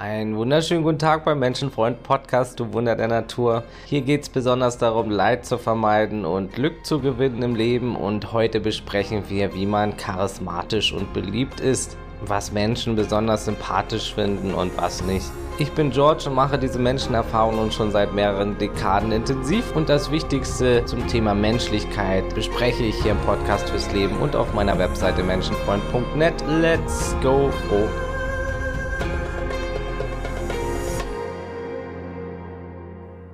Einen 0.00 0.34
wunderschönen 0.34 0.82
guten 0.82 0.98
Tag 0.98 1.26
beim 1.26 1.40
Menschenfreund 1.40 2.02
Podcast, 2.02 2.58
du 2.58 2.72
Wunder 2.72 2.96
der 2.96 3.08
Natur. 3.08 3.64
Hier 3.84 4.00
geht 4.00 4.22
es 4.22 4.28
besonders 4.30 4.78
darum, 4.78 5.10
Leid 5.10 5.44
zu 5.44 5.58
vermeiden 5.58 6.24
und 6.24 6.54
Glück 6.54 6.86
zu 6.86 7.00
gewinnen 7.00 7.42
im 7.42 7.54
Leben. 7.54 7.96
Und 7.96 8.32
heute 8.32 8.60
besprechen 8.60 9.24
wir, 9.28 9.54
wie 9.54 9.66
man 9.66 9.98
charismatisch 9.98 10.94
und 10.94 11.12
beliebt 11.12 11.60
ist, 11.60 11.98
was 12.22 12.50
Menschen 12.50 12.96
besonders 12.96 13.44
sympathisch 13.44 14.14
finden 14.14 14.54
und 14.54 14.74
was 14.78 15.04
nicht. 15.04 15.30
Ich 15.58 15.70
bin 15.72 15.90
George 15.90 16.30
und 16.30 16.34
mache 16.34 16.58
diese 16.58 16.78
Menschenerfahrungen 16.78 17.70
schon 17.70 17.90
seit 17.90 18.14
mehreren 18.14 18.56
Dekaden 18.56 19.12
intensiv. 19.12 19.76
Und 19.76 19.90
das 19.90 20.10
Wichtigste 20.10 20.82
zum 20.86 21.06
Thema 21.08 21.34
Menschlichkeit 21.34 22.34
bespreche 22.34 22.84
ich 22.84 22.94
hier 23.02 23.12
im 23.12 23.18
Podcast 23.18 23.68
fürs 23.68 23.92
Leben 23.92 24.16
und 24.16 24.34
auf 24.34 24.54
meiner 24.54 24.78
Webseite 24.78 25.22
menschenfreund.net. 25.22 26.42
Let's 26.48 27.14
go! 27.20 27.50
Oh. 27.70 28.09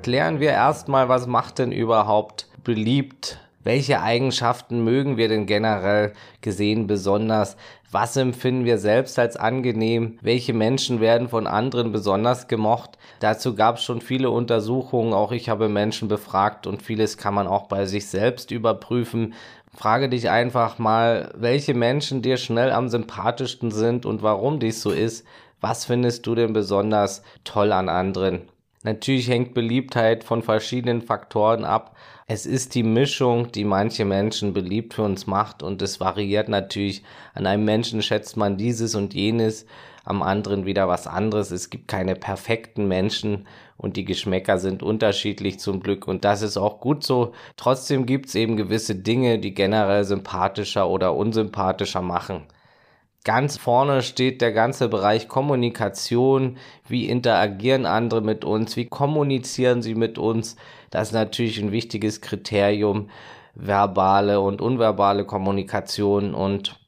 Klären 0.06 0.38
wir 0.38 0.50
erstmal, 0.50 1.08
was 1.08 1.26
macht 1.26 1.58
denn 1.58 1.72
überhaupt 1.72 2.46
beliebt? 2.62 3.40
Welche 3.64 4.00
Eigenschaften 4.02 4.84
mögen 4.84 5.16
wir 5.16 5.26
denn 5.26 5.46
generell 5.46 6.12
gesehen 6.42 6.86
besonders? 6.86 7.56
Was 7.90 8.16
empfinden 8.16 8.64
wir 8.64 8.78
selbst 8.78 9.18
als 9.18 9.36
angenehm? 9.36 10.20
Welche 10.22 10.54
Menschen 10.54 11.00
werden 11.00 11.28
von 11.28 11.48
anderen 11.48 11.90
besonders 11.90 12.46
gemocht? 12.46 12.98
Dazu 13.18 13.56
gab 13.56 13.78
es 13.78 13.82
schon 13.82 14.00
viele 14.00 14.30
Untersuchungen. 14.30 15.12
Auch 15.12 15.32
ich 15.32 15.48
habe 15.48 15.68
Menschen 15.68 16.06
befragt 16.06 16.68
und 16.68 16.82
vieles 16.82 17.18
kann 17.18 17.34
man 17.34 17.48
auch 17.48 17.66
bei 17.66 17.84
sich 17.84 18.06
selbst 18.06 18.52
überprüfen. 18.52 19.34
Frage 19.76 20.08
dich 20.08 20.30
einfach 20.30 20.78
mal, 20.78 21.32
welche 21.34 21.74
Menschen 21.74 22.22
dir 22.22 22.36
schnell 22.36 22.70
am 22.70 22.88
sympathischsten 22.88 23.72
sind 23.72 24.06
und 24.06 24.22
warum 24.22 24.60
dies 24.60 24.82
so 24.82 24.92
ist. 24.92 25.26
Was 25.60 25.84
findest 25.84 26.28
du 26.28 26.36
denn 26.36 26.52
besonders 26.52 27.24
toll 27.42 27.72
an 27.72 27.88
anderen? 27.88 28.42
Natürlich 28.86 29.28
hängt 29.28 29.52
Beliebtheit 29.52 30.22
von 30.22 30.44
verschiedenen 30.44 31.02
Faktoren 31.02 31.64
ab. 31.64 31.96
Es 32.28 32.46
ist 32.46 32.76
die 32.76 32.84
Mischung, 32.84 33.50
die 33.50 33.64
manche 33.64 34.04
Menschen 34.04 34.52
beliebt 34.52 34.94
für 34.94 35.02
uns 35.02 35.26
macht 35.26 35.64
und 35.64 35.82
es 35.82 35.98
variiert 35.98 36.48
natürlich. 36.48 37.02
An 37.34 37.48
einem 37.48 37.64
Menschen 37.64 38.00
schätzt 38.00 38.36
man 38.36 38.56
dieses 38.56 38.94
und 38.94 39.12
jenes, 39.12 39.66
am 40.04 40.22
anderen 40.22 40.66
wieder 40.66 40.86
was 40.86 41.08
anderes. 41.08 41.50
Es 41.50 41.68
gibt 41.68 41.88
keine 41.88 42.14
perfekten 42.14 42.86
Menschen 42.86 43.48
und 43.76 43.96
die 43.96 44.04
Geschmäcker 44.04 44.60
sind 44.60 44.84
unterschiedlich 44.84 45.58
zum 45.58 45.80
Glück 45.80 46.06
und 46.06 46.24
das 46.24 46.42
ist 46.42 46.56
auch 46.56 46.78
gut 46.78 47.02
so. 47.02 47.32
Trotzdem 47.56 48.06
gibt 48.06 48.26
es 48.26 48.36
eben 48.36 48.56
gewisse 48.56 48.94
Dinge, 48.94 49.40
die 49.40 49.52
generell 49.52 50.04
sympathischer 50.04 50.88
oder 50.88 51.16
unsympathischer 51.16 52.02
machen. 52.02 52.44
Ganz 53.26 53.58
vorne 53.58 54.02
steht 54.02 54.40
der 54.40 54.52
ganze 54.52 54.88
Bereich 54.88 55.26
Kommunikation. 55.26 56.58
Wie 56.86 57.08
interagieren 57.08 57.84
andere 57.84 58.20
mit 58.20 58.44
uns? 58.44 58.76
Wie 58.76 58.86
kommunizieren 58.86 59.82
sie 59.82 59.96
mit 59.96 60.16
uns? 60.16 60.54
Das 60.90 61.08
ist 61.08 61.12
natürlich 61.12 61.58
ein 61.58 61.72
wichtiges 61.72 62.20
Kriterium. 62.20 63.10
Verbale 63.56 64.40
und 64.40 64.60
unverbale 64.60 65.24
Kommunikation 65.24 66.34
und 66.34 66.78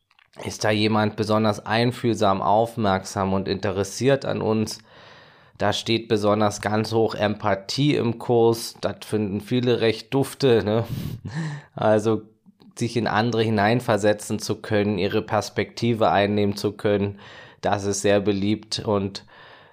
ist 0.45 0.63
da 0.63 0.71
jemand 0.71 1.17
besonders 1.17 1.67
einfühlsam, 1.67 2.41
aufmerksam 2.41 3.33
und 3.33 3.49
interessiert 3.49 4.25
an 4.25 4.41
uns? 4.41 4.79
Da 5.57 5.73
steht 5.73 6.07
besonders 6.07 6.61
ganz 6.61 6.93
hoch 6.93 7.17
Empathie 7.17 7.97
im 7.97 8.21
Kurs. 8.21 8.77
Das 8.81 8.99
finden 9.05 9.41
viele 9.41 9.81
recht 9.81 10.15
dufte. 10.15 10.63
Ne? 10.63 10.85
Also 11.75 12.23
sich 12.79 12.97
in 12.97 13.07
andere 13.07 13.43
hineinversetzen 13.43 14.39
zu 14.39 14.61
können, 14.61 14.99
ihre 14.99 15.23
Perspektive 15.23 16.11
einnehmen 16.11 16.57
zu 16.57 16.73
können. 16.73 17.19
Das 17.61 17.85
ist 17.85 18.03
sehr 18.03 18.21
beliebt 18.21 18.81
und 18.81 19.25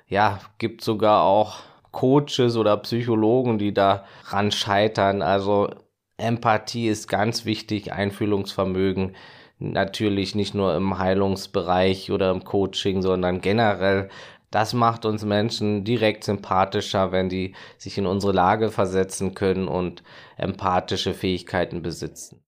ja, 0.07 0.39
gibt 0.57 0.83
sogar 0.83 1.23
auch 1.23 1.59
Coaches 1.91 2.57
oder 2.57 2.77
Psychologen, 2.77 3.57
die 3.57 3.73
daran 3.73 4.51
scheitern. 4.51 5.21
Also 5.21 5.69
Empathie 6.17 6.87
ist 6.87 7.07
ganz 7.07 7.45
wichtig, 7.45 7.93
Einfühlungsvermögen. 7.93 9.15
Natürlich 9.59 10.35
nicht 10.35 10.53
nur 10.53 10.75
im 10.75 10.99
Heilungsbereich 10.99 12.11
oder 12.11 12.31
im 12.31 12.43
Coaching, 12.43 13.01
sondern 13.01 13.39
generell. 13.41 14.09
Das 14.51 14.73
macht 14.73 15.05
uns 15.05 15.25
Menschen 15.25 15.83
direkt 15.83 16.23
sympathischer, 16.23 17.11
wenn 17.11 17.29
die 17.29 17.55
sich 17.77 17.97
in 17.97 18.05
unsere 18.05 18.33
Lage 18.33 18.71
versetzen 18.71 19.33
können 19.33 19.67
und 19.67 20.03
empathische 20.37 21.13
Fähigkeiten 21.13 21.81
besitzen. 21.81 22.41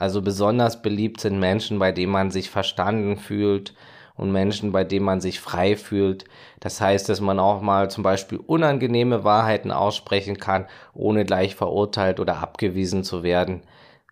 Also 0.00 0.22
besonders 0.22 0.80
beliebt 0.80 1.20
sind 1.20 1.38
Menschen, 1.38 1.78
bei 1.78 1.92
denen 1.92 2.10
man 2.10 2.30
sich 2.30 2.48
verstanden 2.48 3.18
fühlt 3.18 3.74
und 4.16 4.32
Menschen, 4.32 4.72
bei 4.72 4.82
denen 4.82 5.04
man 5.04 5.20
sich 5.20 5.40
frei 5.40 5.76
fühlt. 5.76 6.24
Das 6.58 6.80
heißt, 6.80 7.10
dass 7.10 7.20
man 7.20 7.38
auch 7.38 7.60
mal 7.60 7.90
zum 7.90 8.02
Beispiel 8.02 8.38
unangenehme 8.38 9.24
Wahrheiten 9.24 9.70
aussprechen 9.70 10.38
kann, 10.38 10.64
ohne 10.94 11.26
gleich 11.26 11.54
verurteilt 11.54 12.18
oder 12.18 12.38
abgewiesen 12.38 13.04
zu 13.04 13.22
werden. 13.22 13.60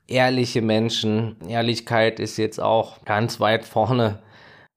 Ehrliche 0.07 0.61
Menschen, 0.61 1.37
Ehrlichkeit 1.49 2.21
ist 2.21 2.37
jetzt 2.37 2.61
auch 2.61 3.03
ganz 3.07 3.41
weit 3.41 3.65
vorne. 3.65 4.19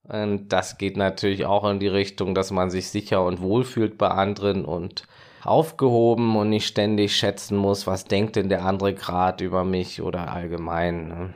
Und 0.03 0.47
das 0.47 0.77
geht 0.77 0.95
natürlich 0.95 1.45
auch 1.45 1.69
in 1.69 1.81
die 1.81 1.89
Richtung, 1.89 2.35
dass 2.35 2.51
man 2.51 2.69
sich 2.69 2.89
sicher 2.89 3.25
und 3.25 3.41
wohl 3.41 3.65
fühlt 3.65 3.97
bei 3.97 4.07
anderen 4.07 4.63
und 4.63 5.03
aufgehoben 5.43 6.35
und 6.35 6.49
nicht 6.49 6.67
ständig 6.67 7.15
schätzen 7.15 7.57
muss, 7.57 7.87
was 7.87 8.05
denkt 8.05 8.35
denn 8.35 8.49
der 8.49 8.65
andere 8.65 8.93
gerade 8.93 9.43
über 9.43 9.63
mich 9.63 10.01
oder 10.01 10.31
allgemein. 10.31 11.07
Ne? 11.07 11.33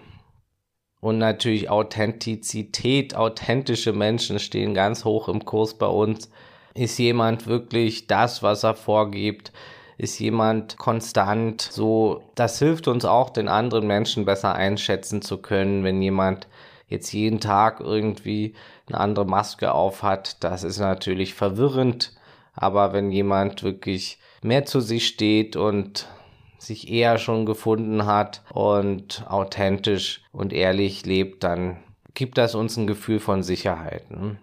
Und 1.02 1.18
natürlich 1.18 1.70
Authentizität, 1.70 3.16
authentische 3.16 3.94
Menschen 3.94 4.40
stehen 4.40 4.74
ganz 4.74 5.06
hoch 5.06 5.30
im 5.30 5.46
Kurs 5.46 5.76
bei 5.76 5.88
uns. 5.88 6.30
Ist 6.74 6.98
jemand 6.98 7.48
wirklich 7.48 8.08
das, 8.08 8.44
was 8.44 8.64
er 8.64 8.74
vorgibt? 8.74 9.52
Ist 9.98 10.20
jemand 10.20 10.78
konstant? 10.78 11.62
So, 11.62 12.24
das 12.36 12.60
hilft 12.60 12.88
uns 12.88 13.06
auch, 13.06 13.30
den 13.30 13.48
anderen 13.48 13.88
Menschen 13.88 14.26
besser 14.26 14.56
einschätzen 14.56 15.22
zu 15.22 15.38
können, 15.38 15.84
wenn 15.84 16.02
jemand 16.02 16.48
jetzt 16.88 17.14
jeden 17.14 17.40
Tag 17.40 17.80
irgendwie 17.80 18.54
eine 18.88 19.00
andere 19.00 19.26
Maske 19.26 19.74
aufhat. 19.74 20.44
Das 20.44 20.64
ist 20.64 20.80
natürlich 20.80 21.34
verwirrend 21.34 22.14
aber 22.56 22.94
wenn 22.94 23.12
jemand 23.12 23.64
wirklich 23.64 24.20
mehr 24.42 24.66
zu 24.66 24.80
sich 24.80 25.08
steht 25.08 25.56
und 25.56 26.08
sich 26.58 26.92
eher 26.92 27.18
schon 27.18 27.46
gefunden 27.46 28.06
hat 28.06 28.44
und 28.54 29.26
authentisch 29.28 30.24
und 30.32 30.54
ehrlich 30.54 31.06
lebt, 31.06 31.44
dann 31.44 31.78
gibt 32.14 32.38
das 32.38 32.56
uns 32.56 32.78
ein 32.78 32.88
Gefühl 32.88 33.20
von 33.20 33.44
Sicherheit. 33.44 34.10
Ne? 34.10 34.38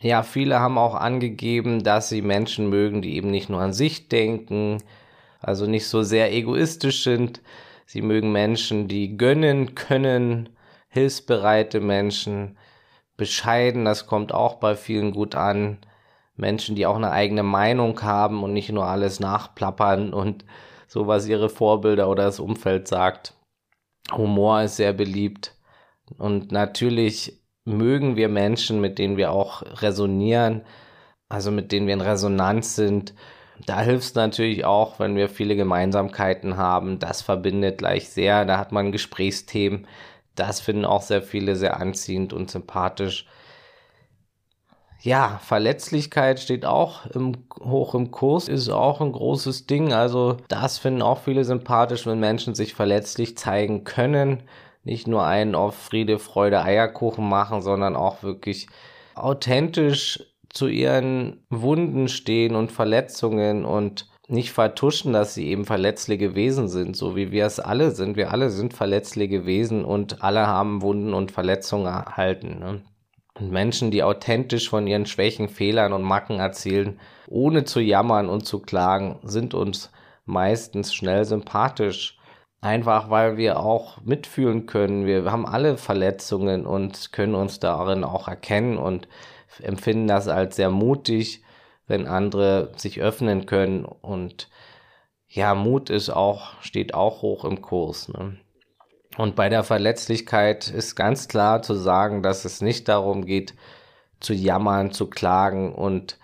Ja, 0.00 0.22
viele 0.22 0.60
haben 0.60 0.76
auch 0.76 0.94
angegeben, 0.94 1.82
dass 1.82 2.08
sie 2.08 2.20
Menschen 2.20 2.68
mögen, 2.68 3.00
die 3.00 3.14
eben 3.16 3.30
nicht 3.30 3.48
nur 3.48 3.60
an 3.60 3.72
sich 3.72 4.08
denken, 4.08 4.82
also 5.40 5.66
nicht 5.66 5.86
so 5.86 6.02
sehr 6.02 6.32
egoistisch 6.32 7.02
sind. 7.04 7.40
Sie 7.86 8.02
mögen 8.02 8.32
Menschen, 8.32 8.88
die 8.88 9.16
gönnen 9.16 9.74
können, 9.74 10.50
hilfsbereite 10.88 11.80
Menschen, 11.80 12.56
bescheiden, 13.16 13.84
das 13.84 14.06
kommt 14.06 14.32
auch 14.32 14.56
bei 14.56 14.74
vielen 14.74 15.12
gut 15.12 15.34
an. 15.34 15.78
Menschen, 16.36 16.74
die 16.74 16.86
auch 16.86 16.96
eine 16.96 17.12
eigene 17.12 17.42
Meinung 17.42 18.00
haben 18.02 18.42
und 18.42 18.52
nicht 18.52 18.70
nur 18.70 18.86
alles 18.86 19.20
nachplappern 19.20 20.12
und 20.12 20.44
so, 20.86 21.06
was 21.06 21.26
ihre 21.26 21.48
Vorbilder 21.48 22.08
oder 22.08 22.24
das 22.24 22.40
Umfeld 22.40 22.88
sagt. 22.88 23.34
Humor 24.12 24.62
ist 24.62 24.76
sehr 24.76 24.92
beliebt. 24.92 25.56
Und 26.18 26.52
natürlich 26.52 27.40
mögen 27.64 28.16
wir 28.16 28.28
Menschen, 28.28 28.80
mit 28.80 28.98
denen 28.98 29.16
wir 29.16 29.32
auch 29.32 29.62
resonieren, 29.82 30.62
also 31.28 31.50
mit 31.50 31.72
denen 31.72 31.86
wir 31.86 31.94
in 31.94 32.00
Resonanz 32.00 32.76
sind. 32.76 33.14
Da 33.66 33.80
hilft 33.80 34.04
es 34.04 34.14
natürlich 34.14 34.64
auch, 34.64 34.98
wenn 34.98 35.16
wir 35.16 35.28
viele 35.28 35.56
Gemeinsamkeiten 35.56 36.56
haben. 36.56 36.98
Das 36.98 37.22
verbindet 37.22 37.78
gleich 37.78 38.08
sehr. 38.08 38.44
Da 38.44 38.58
hat 38.58 38.72
man 38.72 38.92
Gesprächsthemen. 38.92 39.86
Das 40.34 40.60
finden 40.60 40.84
auch 40.84 41.02
sehr 41.02 41.22
viele 41.22 41.56
sehr 41.56 41.80
anziehend 41.80 42.32
und 42.32 42.50
sympathisch. 42.50 43.26
Ja, 45.04 45.38
Verletzlichkeit 45.44 46.40
steht 46.40 46.64
auch 46.64 47.04
im, 47.10 47.36
hoch 47.60 47.94
im 47.94 48.10
Kurs, 48.10 48.48
ist 48.48 48.70
auch 48.70 49.02
ein 49.02 49.12
großes 49.12 49.66
Ding. 49.66 49.92
Also 49.92 50.38
das 50.48 50.78
finden 50.78 51.02
auch 51.02 51.18
viele 51.18 51.44
sympathisch, 51.44 52.06
wenn 52.06 52.20
Menschen 52.20 52.54
sich 52.54 52.72
verletzlich 52.72 53.36
zeigen 53.36 53.84
können. 53.84 54.44
Nicht 54.82 55.06
nur 55.06 55.26
einen 55.26 55.54
auf 55.56 55.74
Friede, 55.74 56.18
Freude, 56.18 56.62
Eierkuchen 56.62 57.28
machen, 57.28 57.60
sondern 57.60 57.96
auch 57.96 58.22
wirklich 58.22 58.66
authentisch 59.14 60.24
zu 60.48 60.68
ihren 60.68 61.44
Wunden 61.50 62.08
stehen 62.08 62.56
und 62.56 62.72
Verletzungen 62.72 63.66
und 63.66 64.08
nicht 64.26 64.52
vertuschen, 64.52 65.12
dass 65.12 65.34
sie 65.34 65.48
eben 65.48 65.66
verletzliche 65.66 66.34
Wesen 66.34 66.68
sind, 66.68 66.96
so 66.96 67.14
wie 67.14 67.30
wir 67.30 67.44
es 67.44 67.60
alle 67.60 67.90
sind. 67.90 68.16
Wir 68.16 68.30
alle 68.32 68.48
sind 68.48 68.72
verletzliche 68.72 69.44
Wesen 69.44 69.84
und 69.84 70.22
alle 70.22 70.46
haben 70.46 70.80
Wunden 70.80 71.12
und 71.12 71.30
Verletzungen 71.30 71.84
erhalten. 71.84 72.58
Ne? 72.58 72.80
Und 73.34 73.50
Menschen, 73.50 73.90
die 73.90 74.02
authentisch 74.02 74.68
von 74.68 74.86
ihren 74.86 75.06
Schwächen, 75.06 75.48
Fehlern 75.48 75.92
und 75.92 76.02
Macken 76.02 76.38
erzählen, 76.38 77.00
ohne 77.28 77.64
zu 77.64 77.80
jammern 77.80 78.28
und 78.28 78.46
zu 78.46 78.60
klagen, 78.60 79.18
sind 79.24 79.54
uns 79.54 79.90
meistens 80.24 80.94
schnell 80.94 81.24
sympathisch. 81.24 82.18
Einfach 82.60 83.10
weil 83.10 83.36
wir 83.36 83.60
auch 83.60 84.00
mitfühlen 84.02 84.66
können. 84.66 85.04
Wir 85.04 85.30
haben 85.30 85.46
alle 85.46 85.76
Verletzungen 85.76 86.64
und 86.64 87.12
können 87.12 87.34
uns 87.34 87.60
darin 87.60 88.04
auch 88.04 88.28
erkennen 88.28 88.78
und 88.78 89.08
empfinden 89.60 90.06
das 90.06 90.28
als 90.28 90.56
sehr 90.56 90.70
mutig 90.70 91.44
wenn 91.86 92.06
andere 92.06 92.72
sich 92.76 93.00
öffnen 93.00 93.46
können 93.46 93.84
und 93.84 94.48
ja, 95.28 95.54
Mut 95.54 95.90
ist 95.90 96.10
auch, 96.10 96.62
steht 96.62 96.94
auch 96.94 97.22
hoch 97.22 97.44
im 97.44 97.60
Kurs. 97.60 98.08
Ne? 98.08 98.38
Und 99.16 99.36
bei 99.36 99.48
der 99.48 99.62
Verletzlichkeit 99.62 100.68
ist 100.68 100.96
ganz 100.96 101.28
klar 101.28 101.62
zu 101.62 101.74
sagen, 101.74 102.22
dass 102.22 102.44
es 102.44 102.60
nicht 102.60 102.88
darum 102.88 103.24
geht, 103.24 103.54
zu 104.20 104.32
jammern, 104.32 104.90
zu 104.90 105.08
klagen 105.08 105.74
und 105.74 106.18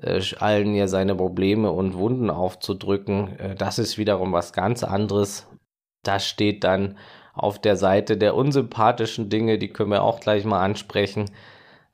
äh, 0.00 0.20
allen 0.40 0.72
hier 0.72 0.88
seine 0.88 1.14
Probleme 1.14 1.70
und 1.70 1.94
Wunden 1.94 2.30
aufzudrücken. 2.30 3.38
Äh, 3.38 3.54
das 3.54 3.78
ist 3.78 3.98
wiederum 3.98 4.32
was 4.32 4.52
ganz 4.52 4.82
anderes. 4.82 5.46
Das 6.02 6.26
steht 6.26 6.64
dann 6.64 6.98
auf 7.34 7.60
der 7.60 7.76
Seite 7.76 8.16
der 8.16 8.34
unsympathischen 8.34 9.28
Dinge, 9.28 9.58
die 9.58 9.68
können 9.68 9.90
wir 9.90 10.02
auch 10.02 10.20
gleich 10.20 10.44
mal 10.44 10.62
ansprechen, 10.62 11.30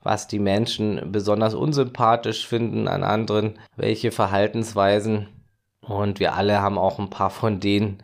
was 0.03 0.27
die 0.27 0.39
Menschen 0.39 1.13
besonders 1.13 1.55
unsympathisch 1.55 2.47
finden 2.47 2.89
an 2.89 3.03
anderen, 3.03 3.59
welche 3.77 4.11
Verhaltensweisen. 4.11 5.29
Und 5.81 6.21
wir 6.21 6.35
alle 6.35 6.61
haben 6.61 6.79
auch 6.79 6.99
ein 6.99 7.11
paar 7.11 7.31
von 7.31 7.61
denen 7.61 7.99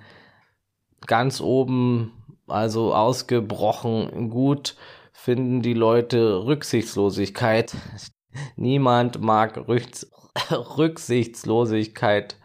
ganz 1.06 1.40
oben, 1.40 2.15
also 2.46 2.94
ausgebrochen 2.94 4.30
gut, 4.30 4.76
finden 5.12 5.62
die 5.62 5.74
Leute 5.74 6.44
Rücksichtslosigkeit. 6.44 7.74
Niemand 8.56 9.20
mag 9.20 9.68
Rücks 9.68 10.06
Rücksichtslosigkeit. 10.50 12.36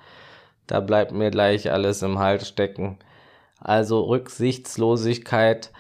Da 0.68 0.80
bleibt 0.80 1.12
mir 1.12 1.32
gleich 1.32 1.72
alles 1.72 2.02
im 2.02 2.20
Hals 2.20 2.48
stecken. 2.48 2.98
Also 3.60 4.02
Rücksichtslosigkeit, 4.06 5.72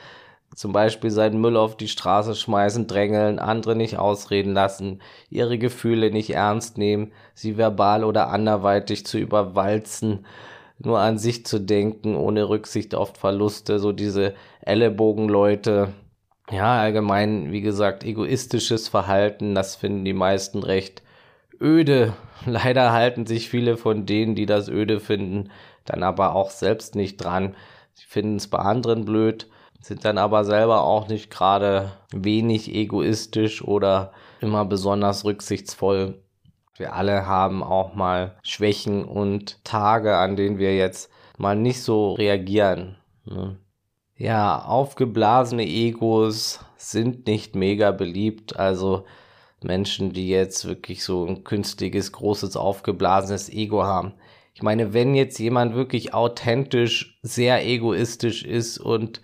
zum 0.54 0.74
Beispiel 0.74 1.10
seinen 1.10 1.40
Müll 1.40 1.56
auf 1.58 1.78
die 1.78 1.88
Straße 1.88 2.36
schmeißen, 2.36 2.86
drängeln, 2.88 3.40
andere 3.40 3.76
nicht 3.76 3.98
ausreden 3.98 4.54
lassen, 4.54 5.02
ihre 5.30 5.58
Gefühle 5.58 6.12
nicht 6.12 6.32
ernst 6.32 6.78
nehmen, 6.78 7.14
sie 7.34 7.58
verbal 7.58 8.04
oder 8.04 8.30
anderweitig 8.30 9.06
zu 9.06 9.18
überwalzen, 9.18 10.26
nur 10.84 11.00
an 11.00 11.18
sich 11.18 11.46
zu 11.46 11.60
denken, 11.60 12.16
ohne 12.16 12.50
Rücksicht 12.50 12.96
auf 12.96 13.14
Verluste, 13.16 13.80
so 13.80 13.92
diese 13.92 14.34
Ellenbogenleute. 14.62 15.94
Ja, 16.52 16.80
allgemein, 16.82 17.52
wie 17.52 17.62
gesagt, 17.62 18.04
egoistisches 18.04 18.88
Verhalten, 18.88 19.56
das 19.56 19.76
finden 19.76 20.06
die 20.06 20.14
meisten 20.14 20.64
recht 20.64 21.04
öde. 21.60 22.14
Leider 22.46 22.92
halten 22.92 23.26
sich 23.26 23.50
viele 23.50 23.78
von 23.78 24.06
denen, 24.06 24.36
die 24.36 24.46
das 24.46 24.68
öde 24.68 25.00
finden, 25.00 25.52
dann 25.86 26.04
aber 26.04 26.36
auch 26.36 26.50
selbst 26.50 26.96
nicht 26.96 27.18
dran. 27.18 27.56
Sie 27.94 28.06
finden 28.06 28.38
es 28.38 28.48
bei 28.48 28.60
anderen 28.60 29.06
blöd, 29.06 29.48
sind 29.80 30.06
dann 30.06 30.18
aber 30.18 30.44
selber 30.44 30.84
auch 30.84 31.08
nicht 31.08 31.30
gerade 31.30 31.92
wenig 32.12 32.74
egoistisch 32.74 33.64
oder 33.64 34.12
immer 34.40 34.66
besonders 34.66 35.26
rücksichtsvoll. 35.26 36.22
Wir 36.82 36.96
alle 36.96 37.28
haben 37.28 37.62
auch 37.62 37.94
mal 37.94 38.40
Schwächen 38.42 39.06
und 39.06 39.64
Tage, 39.64 40.18
an 40.18 40.36
denen 40.36 40.58
wir 40.58 40.76
jetzt 40.76 41.12
mal 41.38 41.56
nicht 41.56 41.84
so 41.84 42.14
reagieren. 42.14 42.98
Ne? 43.24 43.60
Ja, 44.16 44.66
aufgeblasene 44.66 45.64
Egos 45.64 46.60
sind 46.78 47.28
nicht 47.28 47.56
mega 47.56 47.92
beliebt. 47.92 48.58
Also 48.58 49.06
Menschen, 49.62 50.12
die 50.12 50.28
jetzt 50.28 50.66
wirklich 50.66 51.04
so 51.04 51.24
ein 51.24 51.44
künstliches, 51.44 52.14
großes, 52.14 52.58
aufgeblasenes 52.58 53.48
Ego 53.52 53.84
haben. 53.84 54.14
Ich 54.56 54.64
meine, 54.64 54.92
wenn 54.92 55.14
jetzt 55.14 55.38
jemand 55.38 55.76
wirklich 55.76 56.16
authentisch, 56.16 57.20
sehr 57.22 57.64
egoistisch 57.64 58.44
ist 58.44 58.80
und 58.80 59.22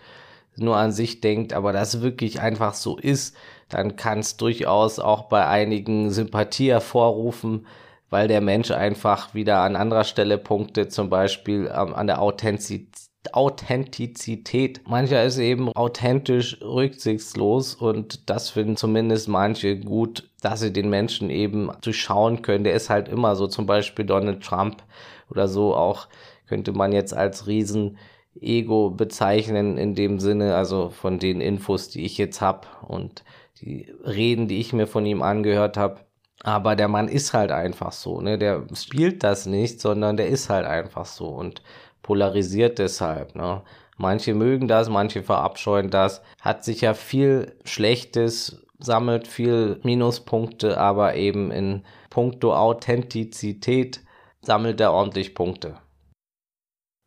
nur 0.57 0.77
an 0.77 0.91
sich 0.91 1.21
denkt, 1.21 1.53
aber 1.53 1.73
das 1.73 2.03
wirklich 2.03 2.39
einfach 2.39 2.75
so 2.75 2.99
ist, 2.99 3.35
dann 3.69 3.95
kann 3.95 4.19
es 4.19 4.37
durchaus 4.37 4.99
auch 4.99 5.23
bei 5.23 5.45
einigen 5.45 6.11
Sympathie 6.11 6.69
hervorrufen, 6.69 7.67
weil 8.09 8.27
der 8.27 8.41
Mensch 8.41 8.71
einfach 8.71 9.33
wieder 9.33 9.59
an 9.61 9.75
anderer 9.75 10.05
Stelle 10.05 10.37
punktet, 10.37 10.93
zum 10.93 11.09
Beispiel 11.09 11.71
ähm, 11.73 11.93
an 11.93 12.07
der 12.07 12.21
Authentizität. 12.21 13.07
Authentizität. 13.33 14.81
Mancher 14.87 15.21
ist 15.25 15.37
eben 15.37 15.69
authentisch 15.73 16.61
rücksichtslos 16.61 17.75
und 17.75 18.29
das 18.29 18.51
finden 18.51 18.77
zumindest 18.77 19.27
manche 19.27 19.77
gut, 19.77 20.29
dass 20.41 20.61
sie 20.61 20.71
den 20.71 20.89
Menschen 20.89 21.29
eben 21.29 21.69
durchschauen 21.81 22.41
können. 22.41 22.63
Der 22.63 22.73
ist 22.73 22.89
halt 22.89 23.09
immer 23.09 23.35
so, 23.35 23.47
zum 23.47 23.65
Beispiel 23.65 24.05
Donald 24.05 24.43
Trump 24.43 24.81
oder 25.29 25.49
so 25.49 25.75
auch 25.75 26.07
könnte 26.47 26.71
man 26.71 26.93
jetzt 26.93 27.13
als 27.13 27.47
riesen 27.47 27.97
Ego 28.39 28.91
bezeichnen 28.91 29.77
in 29.77 29.95
dem 29.95 30.19
Sinne, 30.19 30.55
also 30.55 30.89
von 30.89 31.19
den 31.19 31.41
Infos, 31.41 31.89
die 31.89 32.05
ich 32.05 32.17
jetzt 32.17 32.39
habe 32.41 32.67
und 32.87 33.23
die 33.61 33.91
Reden, 34.03 34.47
die 34.47 34.59
ich 34.59 34.73
mir 34.73 34.87
von 34.87 35.05
ihm 35.05 35.21
angehört 35.21 35.77
habe. 35.77 36.01
Aber 36.43 36.75
der 36.75 36.87
Mann 36.87 37.07
ist 37.07 37.33
halt 37.33 37.51
einfach 37.51 37.91
so, 37.91 38.21
ne? 38.21 38.37
Der 38.37 38.63
spielt 38.73 39.23
das 39.23 39.45
nicht, 39.45 39.81
sondern 39.81 40.17
der 40.17 40.27
ist 40.27 40.49
halt 40.49 40.65
einfach 40.65 41.05
so 41.05 41.27
und 41.29 41.63
polarisiert 42.03 42.79
deshalb, 42.79 43.35
ne? 43.35 43.63
Manche 43.97 44.35
mögen 44.35 44.67
das, 44.67 44.89
manche 44.89 45.23
verabscheuen 45.23 45.89
das. 45.89 46.21
Hat 46.39 46.63
sicher 46.63 46.93
viel 46.93 47.57
Schlechtes, 47.65 48.63
sammelt 48.77 49.27
viel 49.27 49.79
Minuspunkte, 49.83 50.77
aber 50.77 51.15
eben 51.15 51.51
in 51.51 51.83
puncto 52.11 52.53
Authentizität 52.53 54.01
sammelt 54.41 54.79
er 54.79 54.93
ordentlich 54.93 55.33
Punkte. 55.33 55.79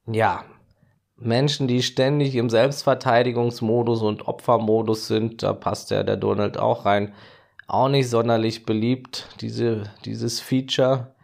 Ja, 0.07 0.45
Menschen, 1.21 1.69
die 1.69 1.83
ständig 1.83 2.35
im 2.35 2.49
Selbstverteidigungsmodus 2.49 4.03
und 4.03 4.27
Opfermodus 4.27 5.07
sind, 5.07 5.43
da 5.43 5.53
passt 5.53 5.91
ja 5.91 6.03
der 6.03 6.17
Donald 6.17 6.59
auch 6.59 6.87
rein, 6.87 7.13
auch 7.67 7.89
nicht 7.89 8.09
sonderlich 8.09 8.65
beliebt, 8.65 9.29
diese, 9.41 9.85
dieses 10.05 10.41
Feature. 10.41 11.15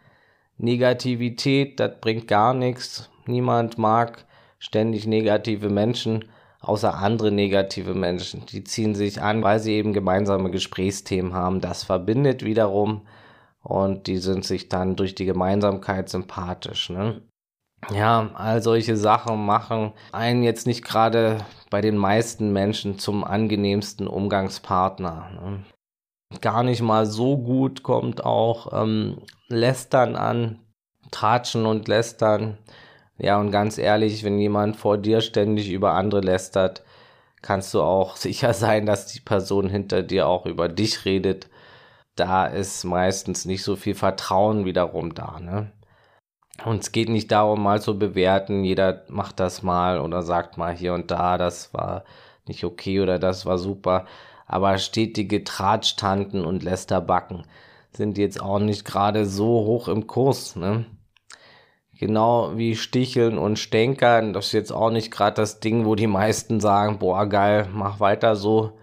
Negativität, 0.59 1.79
das 1.79 1.99
bringt 1.99 2.27
gar 2.27 2.53
nichts. 2.53 3.09
Niemand 3.25 3.77
mag 3.77 4.25
ständig 4.59 5.05
negative 5.05 5.69
Menschen, 5.69 6.25
außer 6.61 6.95
andere 6.95 7.31
negative 7.31 7.93
Menschen. 7.93 8.45
Die 8.47 8.63
ziehen 8.63 8.95
sich 8.95 9.21
an, 9.21 9.43
weil 9.43 9.59
sie 9.59 9.73
eben 9.73 9.93
gemeinsame 9.93 10.49
Gesprächsthemen 10.49 11.33
haben. 11.33 11.61
Das 11.61 11.83
verbindet 11.83 12.43
wiederum 12.43 13.01
und 13.61 14.07
die 14.07 14.17
sind 14.17 14.45
sich 14.45 14.69
dann 14.69 14.95
durch 14.95 15.15
die 15.15 15.25
Gemeinsamkeit 15.25 16.09
sympathisch. 16.09 16.89
Ne? 16.89 17.21
Ja, 17.91 18.31
all 18.33 18.61
solche 18.61 18.97
Sachen 18.97 19.45
machen 19.45 19.93
einen 20.11 20.43
jetzt 20.43 20.67
nicht 20.67 20.83
gerade 20.83 21.45
bei 21.69 21.81
den 21.81 21.95
meisten 21.95 22.51
Menschen 22.51 22.99
zum 22.99 23.23
angenehmsten 23.23 24.07
Umgangspartner. 24.07 25.29
Ne? 25.33 25.63
Gar 26.41 26.63
nicht 26.63 26.81
mal 26.81 27.05
so 27.05 27.37
gut 27.37 27.83
kommt 27.83 28.25
auch 28.25 28.73
ähm, 28.73 29.21
Lästern 29.47 30.15
an, 30.15 30.59
Tratschen 31.11 31.65
und 31.65 31.87
Lästern. 31.87 32.57
Ja, 33.17 33.39
und 33.39 33.51
ganz 33.51 33.77
ehrlich, 33.77 34.23
wenn 34.23 34.39
jemand 34.39 34.75
vor 34.75 34.97
dir 34.97 35.21
ständig 35.21 35.71
über 35.71 35.93
andere 35.93 36.21
lästert, 36.21 36.83
kannst 37.41 37.73
du 37.73 37.81
auch 37.81 38.15
sicher 38.17 38.53
sein, 38.53 38.85
dass 38.85 39.07
die 39.07 39.21
Person 39.21 39.69
hinter 39.69 40.03
dir 40.03 40.27
auch 40.27 40.45
über 40.45 40.67
dich 40.67 41.05
redet 41.05 41.47
da 42.17 42.45
ist 42.47 42.83
meistens 42.83 43.45
nicht 43.45 43.63
so 43.63 43.75
viel 43.75 43.95
Vertrauen 43.95 44.65
wiederum 44.65 45.13
da. 45.13 45.39
Ne? 45.39 45.71
Und 46.65 46.81
es 46.81 46.91
geht 46.91 47.09
nicht 47.09 47.31
darum, 47.31 47.61
mal 47.61 47.81
zu 47.81 47.99
bewerten, 47.99 48.63
jeder 48.63 49.03
macht 49.09 49.39
das 49.39 49.61
mal 49.61 49.99
oder 49.99 50.23
sagt 50.23 50.57
mal 50.57 50.75
hier 50.75 50.93
und 50.93 51.11
da, 51.11 51.37
das 51.37 51.73
war 51.73 52.03
nicht 52.47 52.63
okay 52.63 52.99
oder 52.99 53.19
das 53.19 53.45
war 53.45 53.57
super. 53.57 54.05
Aber 54.47 54.77
stetige 54.77 55.43
Tratschtanten 55.43 56.45
und 56.45 56.63
Lästerbacken 56.63 57.43
sind 57.91 58.17
jetzt 58.17 58.41
auch 58.41 58.59
nicht 58.59 58.85
gerade 58.85 59.25
so 59.25 59.45
hoch 59.45 59.87
im 59.87 60.07
Kurs. 60.07 60.55
Ne? 60.55 60.85
Genau 61.99 62.55
wie 62.55 62.75
Sticheln 62.75 63.37
und 63.37 63.59
Stänkern, 63.59 64.33
das 64.33 64.47
ist 64.47 64.51
jetzt 64.53 64.71
auch 64.71 64.91
nicht 64.91 65.11
gerade 65.11 65.35
das 65.35 65.59
Ding, 65.59 65.85
wo 65.85 65.95
die 65.95 66.07
meisten 66.07 66.59
sagen, 66.59 66.99
boah 66.99 67.25
geil, 67.27 67.67
mach 67.73 67.99
weiter 67.99 68.35
so. 68.35 68.73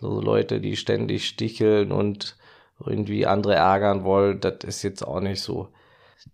So 0.00 0.20
Leute, 0.20 0.60
die 0.60 0.76
ständig 0.76 1.26
sticheln 1.26 1.92
und 1.92 2.36
irgendwie 2.84 3.26
andere 3.26 3.54
ärgern 3.54 4.04
wollt, 4.04 4.44
das 4.44 4.56
ist 4.64 4.82
jetzt 4.82 5.02
auch 5.02 5.20
nicht 5.20 5.40
so 5.40 5.68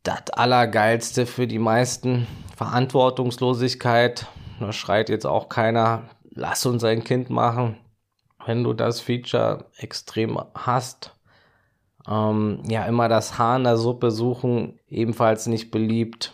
das 0.02 0.30
Allergeilste 0.30 1.26
für 1.26 1.46
die 1.46 1.58
meisten. 1.58 2.26
Verantwortungslosigkeit, 2.56 4.26
da 4.60 4.72
schreit 4.72 5.08
jetzt 5.08 5.26
auch 5.26 5.48
keiner, 5.48 6.04
lass 6.30 6.66
uns 6.66 6.84
ein 6.84 7.04
Kind 7.04 7.30
machen, 7.30 7.76
wenn 8.46 8.62
du 8.62 8.72
das 8.72 9.00
Feature 9.00 9.66
extrem 9.76 10.38
hast. 10.54 11.16
Ähm, 12.08 12.62
ja, 12.68 12.84
immer 12.86 13.08
das 13.08 13.38
Haar 13.38 13.56
in 13.56 13.64
der 13.64 13.76
Suppe 13.76 14.10
suchen, 14.10 14.78
ebenfalls 14.88 15.46
nicht 15.46 15.70
beliebt. 15.70 16.32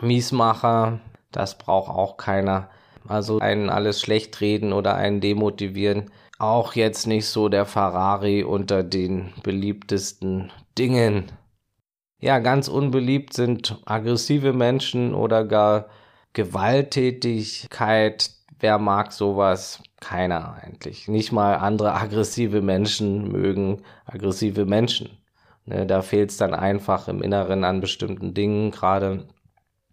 Miesmacher, 0.00 1.00
das 1.32 1.58
braucht 1.58 1.90
auch 1.90 2.16
keiner. 2.16 2.68
Also 3.06 3.38
einen 3.38 3.70
alles 3.70 4.00
schlecht 4.00 4.40
reden 4.40 4.72
oder 4.72 4.96
einen 4.96 5.20
demotivieren, 5.20 6.10
auch 6.38 6.74
jetzt 6.74 7.06
nicht 7.06 7.26
so 7.26 7.48
der 7.48 7.64
Ferrari 7.64 8.44
unter 8.44 8.82
den 8.82 9.32
beliebtesten 9.42 10.52
Dingen. 10.76 11.32
Ja, 12.20 12.40
ganz 12.40 12.66
unbeliebt 12.66 13.32
sind 13.32 13.80
aggressive 13.84 14.52
Menschen 14.52 15.14
oder 15.14 15.44
gar 15.44 15.86
Gewalttätigkeit. 16.32 18.30
Wer 18.58 18.78
mag 18.78 19.12
sowas? 19.12 19.82
Keiner 20.00 20.54
eigentlich. 20.54 21.06
Nicht 21.06 21.30
mal 21.30 21.54
andere 21.54 21.94
aggressive 21.94 22.60
Menschen 22.60 23.30
mögen 23.30 23.82
aggressive 24.04 24.64
Menschen. 24.64 25.18
Ne, 25.64 25.86
da 25.86 26.02
fehlt 26.02 26.30
es 26.30 26.38
dann 26.38 26.54
einfach 26.54 27.06
im 27.08 27.22
Inneren 27.22 27.62
an 27.62 27.80
bestimmten 27.80 28.34
Dingen, 28.34 28.70
gerade 28.72 29.28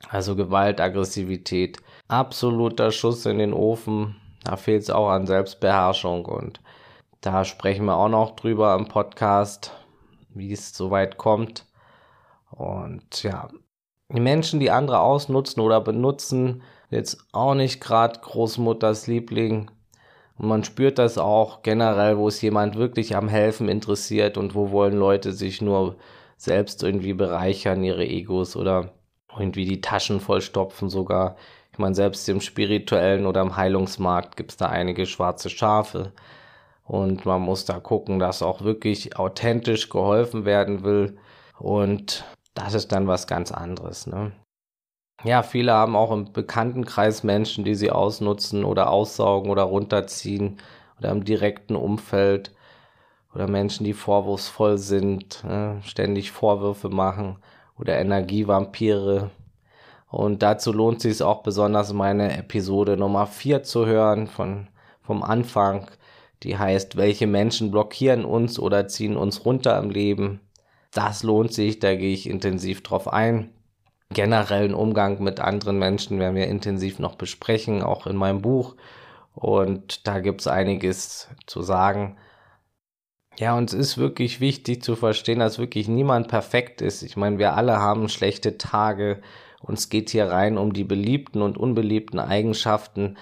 also 0.10 0.36
Gewalt, 0.36 0.80
Aggressivität, 0.82 1.78
absoluter 2.08 2.92
Schuss 2.92 3.26
in 3.26 3.40
den 3.40 3.54
Ofen. 3.54 4.16
Da 4.44 4.56
fehlt 4.56 4.84
es 4.84 4.90
auch 4.90 5.10
an 5.10 5.28
Selbstbeherrschung 5.28 6.26
und 6.26 6.60
da 7.22 7.46
sprechen 7.46 7.86
wir 7.86 7.98
auch 7.98 8.10
noch 8.10 8.36
drüber 8.36 8.76
im 8.76 8.88
Podcast, 8.88 9.74
wie 10.34 10.54
es 10.54 10.76
soweit 10.76 11.18
kommt. 11.18 11.66
Und 12.56 13.24
ja, 13.24 13.50
die 14.10 14.22
Menschen, 14.22 14.60
die 14.60 14.72
andere 14.72 15.00
ausnutzen 15.00 15.62
oder 15.62 15.82
benutzen, 15.82 16.64
jetzt 16.90 17.18
auch 17.32 17.54
nicht 17.54 17.82
gerade 17.82 18.20
Großmutters 18.20 19.08
Liebling. 19.08 19.72
Und 20.38 20.48
man 20.48 20.64
spürt 20.64 21.00
das 21.00 21.18
auch 21.18 21.62
generell, 21.64 22.18
wo 22.18 22.28
ist 22.28 22.42
jemand 22.42 22.76
wirklich 22.76 23.16
am 23.16 23.28
Helfen 23.28 23.70
interessiert 23.70 24.38
und 24.38 24.56
wo 24.56 24.72
wollen 24.72 24.98
Leute 24.98 25.32
sich 25.32 25.62
nur 25.62 25.96
selbst 26.38 26.84
irgendwie 26.84 27.14
bereichern, 27.14 27.84
ihre 27.84 28.06
Egos 28.06 28.56
oder 28.56 28.92
irgendwie 29.38 29.66
die 29.66 29.82
Taschen 29.82 30.20
vollstopfen 30.20 30.90
sogar. 30.90 31.36
Ich 31.72 31.80
meine, 31.80 31.96
selbst 31.96 32.28
im 32.30 32.42
spirituellen 32.42 33.26
oder 33.26 33.42
im 33.42 33.58
Heilungsmarkt 33.58 34.38
gibt 34.38 34.52
es 34.52 34.58
da 34.58 34.68
einige 34.68 35.06
schwarze 35.06 35.50
Schafe. 35.50 36.14
Und 36.84 37.26
man 37.26 37.42
muss 37.42 37.66
da 37.66 37.80
gucken, 37.80 38.20
dass 38.20 38.42
auch 38.42 38.62
wirklich 38.62 39.18
authentisch 39.18 39.90
geholfen 39.90 40.46
werden 40.46 40.84
will. 40.84 41.18
Und 41.58 42.24
das 42.56 42.74
ist 42.74 42.92
dann 42.92 43.08
was 43.08 43.28
ganz 43.28 43.52
anderes. 43.52 44.08
Ne? 44.08 44.32
Ja, 45.24 45.44
viele 45.44 45.74
haben 45.74 45.96
auch 45.96 46.12
im 46.12 46.34
Bekanntenkreis 46.34 47.24
Menschen, 47.24 47.64
die 47.64 47.76
sie 47.76 47.92
ausnutzen 47.92 48.64
oder 48.64 48.90
aussaugen 48.90 49.52
oder 49.52 49.64
runterziehen 49.64 50.58
oder 50.98 51.12
im 51.12 51.24
direkten 51.24 51.76
Umfeld 51.76 52.52
oder 53.34 53.48
Menschen, 53.48 53.84
die 53.84 53.94
vorwurfsvoll 53.94 54.78
sind, 54.78 55.44
ne? 55.44 55.80
ständig 55.84 56.32
Vorwürfe 56.32 56.90
machen 56.90 57.38
oder 57.78 57.98
Energievampire. 57.98 59.32
Und 60.10 60.42
dazu 60.42 60.72
lohnt 60.72 61.02
sich 61.02 61.22
auch 61.22 61.44
besonders 61.44 61.92
meine 61.92 62.38
Episode 62.38 62.96
Nummer 62.96 63.28
4 63.28 63.64
zu 63.64 63.86
hören 63.86 64.28
von, 64.28 64.68
vom 65.02 65.24
Anfang. 65.24 65.92
Die 66.44 66.58
heißt, 66.58 66.96
welche 66.96 67.28
Menschen 67.28 67.72
blockieren 67.72 68.24
uns 68.24 68.60
oder 68.60 68.88
ziehen 68.88 69.18
uns 69.18 69.44
runter 69.44 69.78
im 69.78 69.90
Leben. 69.90 70.40
Das 70.96 71.24
lohnt 71.24 71.52
sich, 71.52 71.80
da 71.80 71.94
gehe 71.94 72.14
ich 72.14 72.30
intensiv 72.30 72.82
drauf 72.82 73.12
ein. 73.12 73.50
Generellen 74.12 74.74
Umgang 74.74 75.22
mit 75.22 75.42
anderen 75.42 75.78
Menschen 75.78 76.20
werden 76.20 76.38
wir 76.38 76.48
intensiv 76.48 77.00
noch 77.00 77.16
besprechen, 77.16 77.84
auch 77.84 78.08
in 78.08 78.16
meinem 78.16 78.42
Buch. 78.42 78.78
Und 79.34 80.08
da 80.08 80.22
gibt 80.22 80.40
es 80.40 80.48
einiges 80.48 81.28
zu 81.48 81.64
sagen. 81.64 82.16
Ja, 83.38 83.58
und 83.58 83.74
es 83.74 83.78
ist 83.78 83.98
wirklich 83.98 84.40
wichtig 84.40 84.84
zu 84.84 84.96
verstehen, 84.96 85.40
dass 85.40 85.60
wirklich 85.60 85.90
niemand 85.90 86.30
perfekt 86.30 86.82
ist. 86.82 87.04
Ich 87.04 87.18
meine, 87.18 87.40
wir 87.40 87.56
alle 87.56 87.78
haben 87.82 88.08
schlechte 88.08 88.58
Tage. 88.58 89.22
Uns 89.62 89.90
geht 89.90 90.12
hier 90.12 90.28
rein 90.28 90.58
um 90.58 90.72
die 90.72 90.86
beliebten 90.86 91.42
und 91.42 91.58
unbeliebten 91.58 92.20
Eigenschaften, 92.20 93.18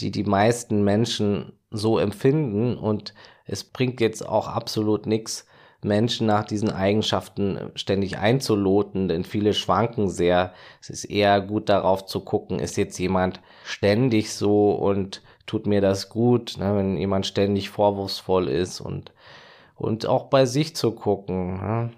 die 0.00 0.10
die 0.10 0.24
meisten 0.24 0.84
Menschen 0.84 1.58
so 1.70 1.98
empfinden. 1.98 2.76
Und 2.76 3.14
es 3.46 3.64
bringt 3.64 4.02
jetzt 4.02 4.28
auch 4.28 4.46
absolut 4.46 5.06
nichts, 5.06 5.46
Menschen 5.84 6.26
nach 6.26 6.44
diesen 6.44 6.70
Eigenschaften 6.70 7.70
ständig 7.74 8.18
einzuloten, 8.18 9.08
denn 9.08 9.24
viele 9.24 9.54
schwanken 9.54 10.08
sehr. 10.08 10.52
Es 10.80 10.90
ist 10.90 11.04
eher 11.04 11.40
gut 11.40 11.68
darauf 11.68 12.06
zu 12.06 12.20
gucken, 12.20 12.58
ist 12.58 12.76
jetzt 12.76 12.98
jemand 12.98 13.40
ständig 13.64 14.32
so 14.32 14.72
und 14.72 15.22
tut 15.46 15.66
mir 15.66 15.80
das 15.80 16.08
gut, 16.08 16.56
ne, 16.58 16.76
wenn 16.76 16.96
jemand 16.96 17.26
ständig 17.26 17.70
vorwurfsvoll 17.70 18.48
ist 18.48 18.80
und, 18.80 19.12
und 19.74 20.06
auch 20.06 20.24
bei 20.24 20.46
sich 20.46 20.74
zu 20.74 20.92
gucken. 20.92 21.56
Ne. 21.60 21.92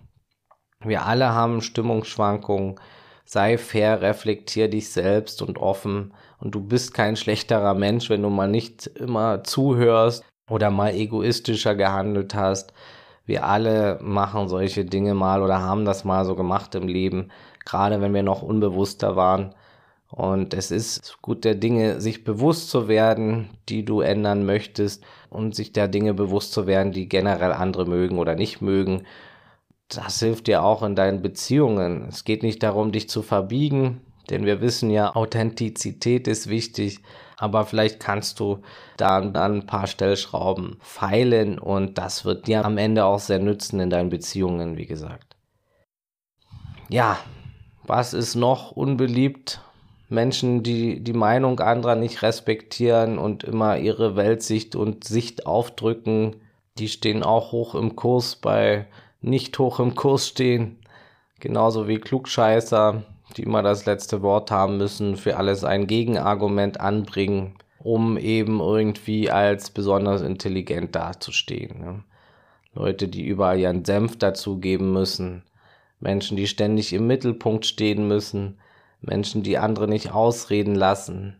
Wir 0.85 1.07
alle 1.07 1.33
haben 1.33 1.63
Stimmungsschwankungen. 1.63 2.77
Sei 3.25 3.59
fair, 3.59 4.03
reflektier 4.03 4.69
dich 4.69 4.91
selbst 4.91 5.43
und 5.43 5.59
offen. 5.59 6.15
Und 6.39 6.55
du 6.55 6.61
bist 6.61 6.95
kein 6.95 7.17
schlechterer 7.17 7.75
Mensch, 7.75 8.09
wenn 8.09 8.23
du 8.23 8.31
mal 8.31 8.49
nicht 8.49 8.87
immer 8.87 9.43
zuhörst 9.43 10.25
oder 10.49 10.71
mal 10.71 10.95
egoistischer 10.95 11.75
gehandelt 11.75 12.35
hast. 12.35 12.73
Wir 13.27 13.45
alle 13.45 13.99
machen 14.01 14.49
solche 14.49 14.85
Dinge 14.85 15.15
mal 15.15 15.43
oder 15.43 15.61
haben 15.61 15.85
das 15.85 16.05
mal 16.05 16.25
so 16.25 16.37
gemacht 16.37 16.75
im 16.77 16.87
Leben, 16.87 17.31
gerade 17.65 18.01
wenn 18.01 18.15
wir 18.15 18.23
noch 18.23 18.43
unbewusster 18.43 19.17
waren. 19.17 19.55
Und 20.09 20.55
es 20.55 20.71
ist 20.71 21.21
gut 21.21 21.45
der 21.45 21.57
Dinge, 21.57 22.01
sich 22.01 22.23
bewusst 22.23 22.71
zu 22.71 22.87
werden, 22.87 23.51
die 23.69 23.85
du 23.85 24.01
ändern 24.01 24.47
möchtest 24.47 25.05
und 25.29 25.57
sich 25.57 25.73
der 25.73 25.89
Dinge 25.89 26.15
bewusst 26.15 26.53
zu 26.53 26.69
werden, 26.69 26.93
die 26.93 27.09
generell 27.09 27.53
andere 27.53 27.87
mögen 27.87 28.19
oder 28.19 28.37
nicht 28.37 28.63
mögen. 28.63 29.03
Das 29.89 30.21
hilft 30.21 30.47
dir 30.47 30.63
auch 30.63 30.83
in 30.85 30.95
deinen 30.95 31.23
Beziehungen. 31.23 32.07
Es 32.09 32.25
geht 32.25 32.45
nicht 32.45 32.63
darum, 32.63 32.93
dich 32.93 33.09
zu 33.09 33.23
verbiegen, 33.23 34.01
denn 34.31 34.45
wir 34.47 34.61
wissen 34.61 34.91
ja, 34.91 35.15
Authentizität 35.15 36.29
ist 36.29 36.49
wichtig, 36.49 37.01
aber 37.37 37.67
vielleicht 37.67 38.01
kannst 38.01 38.41
du 38.41 38.63
da 38.97 39.19
an 39.19 39.37
ein 39.37 39.67
paar 39.67 39.87
Stellschrauben 39.87 40.77
feilen 40.81 41.59
und 41.59 41.99
das 41.99 42.25
wird 42.25 42.47
dir 42.47 42.65
am 42.65 42.79
Ende 42.79 43.05
auch 43.05 43.19
sehr 43.19 43.39
nützen 43.39 43.81
in 43.81 43.91
deinen 43.91 44.11
Beziehungen, 44.11 44.77
wie 44.77 44.87
gesagt. 44.87 45.37
Ja, 46.89 47.19
was 47.85 48.15
ist 48.15 48.35
noch 48.35 48.73
unbeliebt? 48.73 49.61
Menschen, 50.09 50.63
die 50.63 51.03
die 51.03 51.13
Meinung 51.13 51.59
anderer 51.61 51.97
nicht 51.97 52.23
respektieren 52.23 53.19
und 53.19 53.43
immer 53.45 53.77
ihre 53.77 54.15
Weltsicht 54.17 54.77
und 54.77 55.05
Sicht 55.05 55.47
aufdrücken, 55.47 56.37
die 56.79 56.89
stehen 56.89 57.23
auch 57.23 57.53
hoch 57.53 57.75
im 57.75 57.97
Kurs 57.97 58.37
bei 58.37 58.87
nicht 59.21 59.59
hoch 59.59 59.81
im 59.81 59.95
Kurs 59.95 60.29
stehen. 60.29 60.79
Genauso 61.41 61.89
wie 61.89 61.99
Klugscheißer, 61.99 63.03
die 63.35 63.43
immer 63.43 63.63
das 63.63 63.87
letzte 63.87 64.23
Wort 64.23 64.51
haben 64.51 64.77
müssen, 64.77 65.17
für 65.17 65.37
alles 65.37 65.65
ein 65.65 65.87
Gegenargument 65.87 66.81
anbringen, 66.81 67.55
um 67.79 68.17
eben 68.19 68.61
irgendwie 68.61 69.31
als 69.31 69.71
besonders 69.71 70.23
intelligent 70.23 70.95
dazustehen. 70.95 71.81
Ne? 71.81 72.05
Leute, 72.75 73.09
die 73.09 73.27
überall 73.27 73.59
ihren 73.59 73.85
Senf 73.85 74.19
dazugeben 74.19 74.93
müssen, 74.93 75.43
Menschen, 75.99 76.37
die 76.37 76.47
ständig 76.47 76.93
im 76.93 77.07
Mittelpunkt 77.07 77.67
stehen 77.67 78.07
müssen, 78.07 78.59
Menschen, 79.01 79.43
die 79.43 79.59
andere 79.59 79.89
nicht 79.89 80.13
ausreden 80.13 80.75
lassen, 80.75 81.37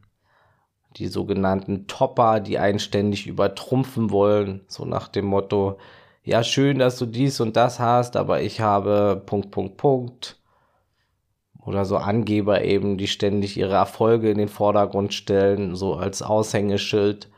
die 0.97 1.09
sogenannten 1.09 1.87
Topper, 1.87 2.41
die 2.41 2.59
einen 2.59 2.79
ständig 2.79 3.27
übertrumpfen 3.27 4.11
wollen, 4.11 4.63
so 4.67 4.85
nach 4.85 5.09
dem 5.09 5.27
Motto, 5.27 5.79
ja, 6.25 6.43
schön, 6.43 6.79
dass 6.79 6.99
du 6.99 7.07
dies 7.07 7.41
und 7.41 7.57
das 7.57 7.79
hast, 7.79 8.17
aber 8.17 8.41
ich 8.41 8.61
habe 8.61 9.23
Punkt, 9.27 9.51
Punkt, 9.51 9.77
Punkt 9.77 10.37
oder 11.67 11.85
so 11.85 11.97
Angeber 11.97 12.63
eben, 12.63 12.97
die 12.97 13.09
ständig 13.09 13.57
ihre 13.57 13.75
Erfolge 13.75 14.31
in 14.31 14.39
den 14.39 14.49
Vordergrund 14.49 15.13
stellen, 15.13 15.75
so 15.75 15.95
als 15.95 16.23
Aushängeschild, 16.23 17.29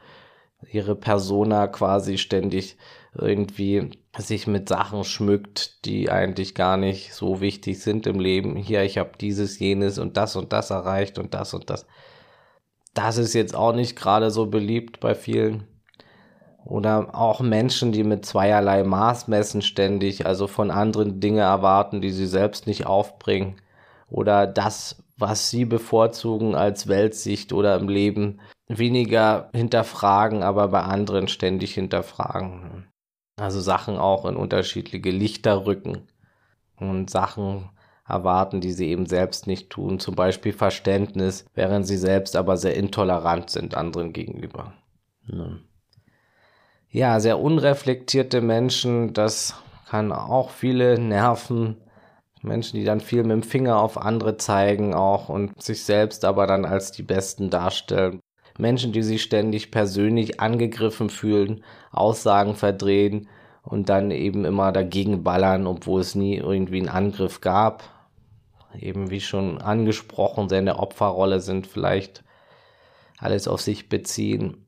ihre 0.70 0.94
Persona 0.94 1.66
quasi 1.66 2.18
ständig 2.18 2.76
irgendwie 3.14 3.90
sich 4.18 4.46
mit 4.46 4.68
Sachen 4.68 5.04
schmückt, 5.04 5.84
die 5.86 6.10
eigentlich 6.10 6.54
gar 6.54 6.76
nicht 6.76 7.14
so 7.14 7.40
wichtig 7.40 7.80
sind 7.80 8.06
im 8.06 8.20
Leben. 8.20 8.54
Hier, 8.56 8.82
ich 8.82 8.98
habe 8.98 9.12
dieses, 9.18 9.58
jenes 9.58 9.98
und 9.98 10.16
das 10.16 10.36
und 10.36 10.52
das 10.52 10.70
erreicht 10.70 11.18
und 11.18 11.32
das 11.32 11.54
und 11.54 11.70
das. 11.70 11.86
Das 12.92 13.16
ist 13.16 13.32
jetzt 13.32 13.54
auch 13.54 13.72
nicht 13.72 13.96
gerade 13.96 14.30
so 14.30 14.46
beliebt 14.46 15.00
bei 15.00 15.14
vielen. 15.14 15.66
Oder 16.64 17.14
auch 17.14 17.40
Menschen, 17.40 17.92
die 17.92 18.04
mit 18.04 18.26
zweierlei 18.26 18.82
Maß 18.82 19.28
messen 19.28 19.62
ständig, 19.62 20.26
also 20.26 20.46
von 20.46 20.70
anderen 20.70 21.18
Dinge 21.18 21.40
erwarten, 21.40 22.02
die 22.02 22.10
sie 22.10 22.26
selbst 22.26 22.66
nicht 22.66 22.84
aufbringen 22.84 23.56
oder 24.08 24.46
das, 24.46 25.02
was 25.16 25.50
sie 25.50 25.64
bevorzugen 25.64 26.54
als 26.54 26.88
Weltsicht 26.88 27.52
oder 27.52 27.76
im 27.76 27.88
Leben, 27.88 28.40
weniger 28.68 29.50
hinterfragen, 29.52 30.42
aber 30.42 30.68
bei 30.68 30.82
anderen 30.82 31.28
ständig 31.28 31.74
hinterfragen. 31.74 32.86
Also 33.36 33.60
Sachen 33.60 33.96
auch 33.98 34.24
in 34.24 34.36
unterschiedliche 34.36 35.10
Lichter 35.10 35.66
rücken 35.66 36.08
und 36.76 37.10
Sachen 37.10 37.70
erwarten, 38.06 38.60
die 38.60 38.72
sie 38.72 38.88
eben 38.88 39.06
selbst 39.06 39.46
nicht 39.46 39.70
tun, 39.70 40.00
zum 40.00 40.14
Beispiel 40.14 40.52
Verständnis, 40.52 41.44
während 41.54 41.86
sie 41.86 41.98
selbst 41.98 42.36
aber 42.36 42.56
sehr 42.56 42.74
intolerant 42.74 43.50
sind 43.50 43.74
anderen 43.74 44.12
gegenüber. 44.12 44.72
Ja, 46.90 47.20
sehr 47.20 47.38
unreflektierte 47.38 48.40
Menschen, 48.40 49.12
das 49.12 49.54
kann 49.88 50.10
auch 50.10 50.50
viele 50.50 50.98
nerven, 50.98 51.76
Menschen, 52.42 52.78
die 52.78 52.84
dann 52.84 53.00
viel 53.00 53.22
mit 53.22 53.32
dem 53.32 53.42
Finger 53.42 53.80
auf 53.80 53.98
andere 54.00 54.36
zeigen 54.36 54.94
auch 54.94 55.28
und 55.28 55.60
sich 55.60 55.84
selbst 55.84 56.24
aber 56.24 56.46
dann 56.46 56.64
als 56.64 56.92
die 56.92 57.02
Besten 57.02 57.50
darstellen. 57.50 58.20
Menschen, 58.58 58.92
die 58.92 59.02
sich 59.02 59.22
ständig 59.22 59.70
persönlich 59.70 60.40
angegriffen 60.40 61.10
fühlen, 61.10 61.62
Aussagen 61.92 62.54
verdrehen 62.54 63.28
und 63.62 63.88
dann 63.88 64.10
eben 64.10 64.44
immer 64.44 64.72
dagegen 64.72 65.22
ballern, 65.22 65.66
obwohl 65.66 66.00
es 66.00 66.14
nie 66.14 66.36
irgendwie 66.36 66.78
einen 66.78 66.88
Angriff 66.88 67.40
gab. 67.40 67.84
Eben 68.78 69.10
wie 69.10 69.20
schon 69.20 69.58
angesprochen, 69.58 70.48
sehr 70.48 70.58
in 70.58 70.66
der 70.66 70.80
Opferrolle 70.80 71.40
sind, 71.40 71.66
vielleicht 71.66 72.24
alles 73.18 73.48
auf 73.48 73.60
sich 73.60 73.88
beziehen. 73.88 74.66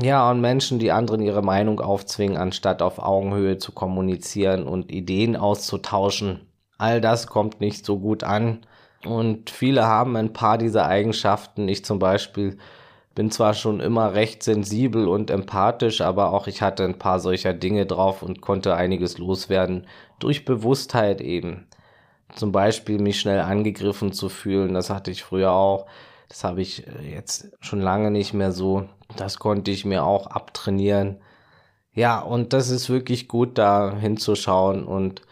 Ja, 0.00 0.30
und 0.30 0.40
Menschen, 0.40 0.78
die 0.78 0.92
anderen 0.92 1.20
ihre 1.20 1.42
Meinung 1.42 1.80
aufzwingen, 1.80 2.38
anstatt 2.38 2.80
auf 2.80 2.98
Augenhöhe 2.98 3.58
zu 3.58 3.72
kommunizieren 3.72 4.66
und 4.66 4.90
Ideen 4.90 5.36
auszutauschen. 5.36 6.51
All 6.82 7.00
das 7.00 7.28
kommt 7.28 7.60
nicht 7.60 7.86
so 7.86 8.00
gut 8.00 8.24
an. 8.24 8.66
Und 9.06 9.50
viele 9.50 9.86
haben 9.86 10.16
ein 10.16 10.32
paar 10.32 10.58
dieser 10.58 10.86
Eigenschaften. 10.86 11.68
Ich 11.68 11.84
zum 11.84 12.00
Beispiel 12.00 12.58
bin 13.14 13.30
zwar 13.30 13.54
schon 13.54 13.78
immer 13.78 14.14
recht 14.14 14.42
sensibel 14.42 15.06
und 15.06 15.30
empathisch, 15.30 16.00
aber 16.00 16.32
auch 16.32 16.48
ich 16.48 16.60
hatte 16.60 16.82
ein 16.84 16.98
paar 16.98 17.20
solcher 17.20 17.52
Dinge 17.54 17.86
drauf 17.86 18.24
und 18.24 18.40
konnte 18.40 18.74
einiges 18.74 19.18
loswerden 19.18 19.86
durch 20.18 20.44
Bewusstheit 20.44 21.20
eben. 21.20 21.68
Zum 22.34 22.50
Beispiel 22.50 22.98
mich 22.98 23.20
schnell 23.20 23.42
angegriffen 23.42 24.12
zu 24.12 24.28
fühlen, 24.28 24.74
das 24.74 24.90
hatte 24.90 25.12
ich 25.12 25.22
früher 25.22 25.52
auch. 25.52 25.86
Das 26.28 26.42
habe 26.42 26.62
ich 26.62 26.84
äh, 26.88 27.14
jetzt 27.14 27.52
schon 27.60 27.80
lange 27.80 28.10
nicht 28.10 28.32
mehr 28.34 28.50
so. 28.50 28.88
Das 29.16 29.38
konnte 29.38 29.70
ich 29.70 29.84
mir 29.84 30.04
auch 30.04 30.26
abtrainieren. 30.26 31.20
Ja, 31.94 32.18
und 32.18 32.52
das 32.52 32.70
ist 32.70 32.90
wirklich 32.90 33.28
gut, 33.28 33.56
da 33.56 33.94
hinzuschauen 33.94 34.82
und 34.82 35.22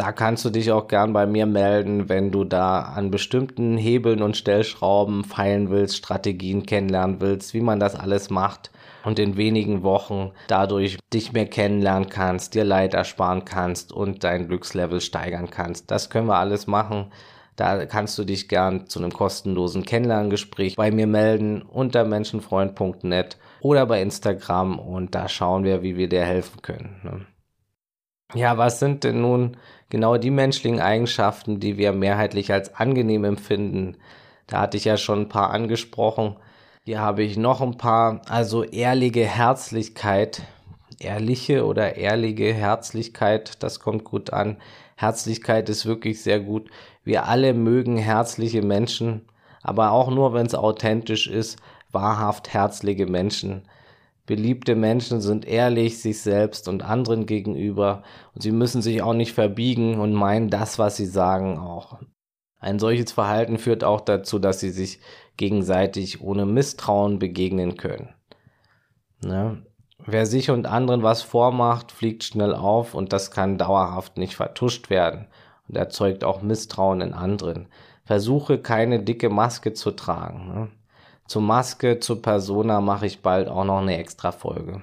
da 0.00 0.12
kannst 0.12 0.46
du 0.46 0.50
dich 0.50 0.72
auch 0.72 0.88
gern 0.88 1.12
bei 1.12 1.26
mir 1.26 1.44
melden, 1.44 2.08
wenn 2.08 2.30
du 2.30 2.44
da 2.44 2.80
an 2.80 3.10
bestimmten 3.10 3.76
Hebeln 3.76 4.22
und 4.22 4.34
Stellschrauben 4.34 5.24
feilen 5.24 5.68
willst, 5.68 5.98
Strategien 5.98 6.64
kennenlernen 6.64 7.20
willst, 7.20 7.52
wie 7.52 7.60
man 7.60 7.80
das 7.80 7.96
alles 7.96 8.30
macht 8.30 8.70
und 9.04 9.18
in 9.18 9.36
wenigen 9.36 9.82
Wochen 9.82 10.30
dadurch 10.48 10.96
dich 11.12 11.34
mehr 11.34 11.44
kennenlernen 11.44 12.08
kannst, 12.08 12.54
dir 12.54 12.64
Leid 12.64 12.94
ersparen 12.94 13.44
kannst 13.44 13.92
und 13.92 14.24
dein 14.24 14.48
Glückslevel 14.48 15.02
steigern 15.02 15.50
kannst. 15.50 15.90
Das 15.90 16.08
können 16.08 16.28
wir 16.28 16.38
alles 16.38 16.66
machen. 16.66 17.12
Da 17.56 17.84
kannst 17.84 18.16
du 18.16 18.24
dich 18.24 18.48
gern 18.48 18.86
zu 18.86 19.00
einem 19.00 19.12
kostenlosen 19.12 19.84
Kennenlerngespräch 19.84 20.76
bei 20.76 20.90
mir 20.90 21.06
melden 21.06 21.60
unter 21.60 22.06
menschenfreund.net 22.06 23.36
oder 23.60 23.84
bei 23.84 24.00
Instagram 24.00 24.78
und 24.78 25.14
da 25.14 25.28
schauen 25.28 25.64
wir, 25.64 25.82
wie 25.82 25.98
wir 25.98 26.08
dir 26.08 26.24
helfen 26.24 26.62
können. 26.62 27.00
Ne? 27.02 27.26
Ja, 28.34 28.56
was 28.58 28.78
sind 28.78 29.04
denn 29.04 29.20
nun 29.20 29.56
genau 29.90 30.16
die 30.16 30.30
menschlichen 30.30 30.80
Eigenschaften, 30.80 31.60
die 31.60 31.76
wir 31.76 31.92
mehrheitlich 31.92 32.52
als 32.52 32.74
angenehm 32.74 33.24
empfinden? 33.24 33.96
Da 34.46 34.62
hatte 34.62 34.76
ich 34.76 34.84
ja 34.84 34.96
schon 34.96 35.22
ein 35.22 35.28
paar 35.28 35.50
angesprochen. 35.50 36.36
Hier 36.84 37.00
habe 37.00 37.22
ich 37.22 37.36
noch 37.36 37.60
ein 37.60 37.76
paar. 37.76 38.22
Also 38.28 38.64
ehrliche 38.64 39.24
Herzlichkeit. 39.26 40.42
Ehrliche 40.98 41.64
oder 41.64 41.96
ehrliche 41.96 42.52
Herzlichkeit, 42.52 43.62
das 43.62 43.80
kommt 43.80 44.04
gut 44.04 44.32
an. 44.32 44.58
Herzlichkeit 44.96 45.68
ist 45.70 45.86
wirklich 45.86 46.22
sehr 46.22 46.40
gut. 46.40 46.68
Wir 47.04 47.26
alle 47.26 47.54
mögen 47.54 47.96
herzliche 47.96 48.60
Menschen, 48.60 49.22
aber 49.62 49.92
auch 49.92 50.10
nur, 50.10 50.34
wenn 50.34 50.44
es 50.44 50.54
authentisch 50.54 51.26
ist, 51.26 51.58
wahrhaft 51.90 52.52
herzliche 52.52 53.06
Menschen. 53.06 53.62
Beliebte 54.30 54.76
Menschen 54.76 55.20
sind 55.20 55.44
ehrlich 55.44 56.00
sich 56.00 56.22
selbst 56.22 56.68
und 56.68 56.84
anderen 56.84 57.26
gegenüber 57.26 58.04
und 58.32 58.42
sie 58.42 58.52
müssen 58.52 58.80
sich 58.80 59.02
auch 59.02 59.12
nicht 59.12 59.32
verbiegen 59.32 59.98
und 59.98 60.12
meinen 60.12 60.50
das, 60.50 60.78
was 60.78 60.96
sie 60.96 61.06
sagen, 61.06 61.58
auch. 61.58 61.98
Ein 62.60 62.78
solches 62.78 63.10
Verhalten 63.10 63.58
führt 63.58 63.82
auch 63.82 64.00
dazu, 64.00 64.38
dass 64.38 64.60
sie 64.60 64.70
sich 64.70 65.00
gegenseitig 65.36 66.20
ohne 66.20 66.46
Misstrauen 66.46 67.18
begegnen 67.18 67.76
können. 67.76 68.10
Ne? 69.20 69.66
Wer 70.06 70.26
sich 70.26 70.48
und 70.50 70.68
anderen 70.68 71.02
was 71.02 71.22
vormacht, 71.22 71.90
fliegt 71.90 72.22
schnell 72.22 72.54
auf 72.54 72.94
und 72.94 73.12
das 73.12 73.32
kann 73.32 73.58
dauerhaft 73.58 74.16
nicht 74.16 74.36
vertuscht 74.36 74.90
werden 74.90 75.26
und 75.66 75.76
erzeugt 75.76 76.22
auch 76.22 76.40
Misstrauen 76.40 77.00
in 77.00 77.14
anderen. 77.14 77.66
Versuche 78.04 78.58
keine 78.58 79.02
dicke 79.02 79.28
Maske 79.28 79.72
zu 79.72 79.90
tragen. 79.90 80.54
Ne? 80.54 80.68
Zur 81.30 81.42
Maske, 81.42 82.00
zur 82.00 82.20
Persona 82.20 82.80
mache 82.80 83.06
ich 83.06 83.22
bald 83.22 83.46
auch 83.46 83.62
noch 83.62 83.78
eine 83.78 83.98
extra 83.98 84.32
Folge. 84.32 84.82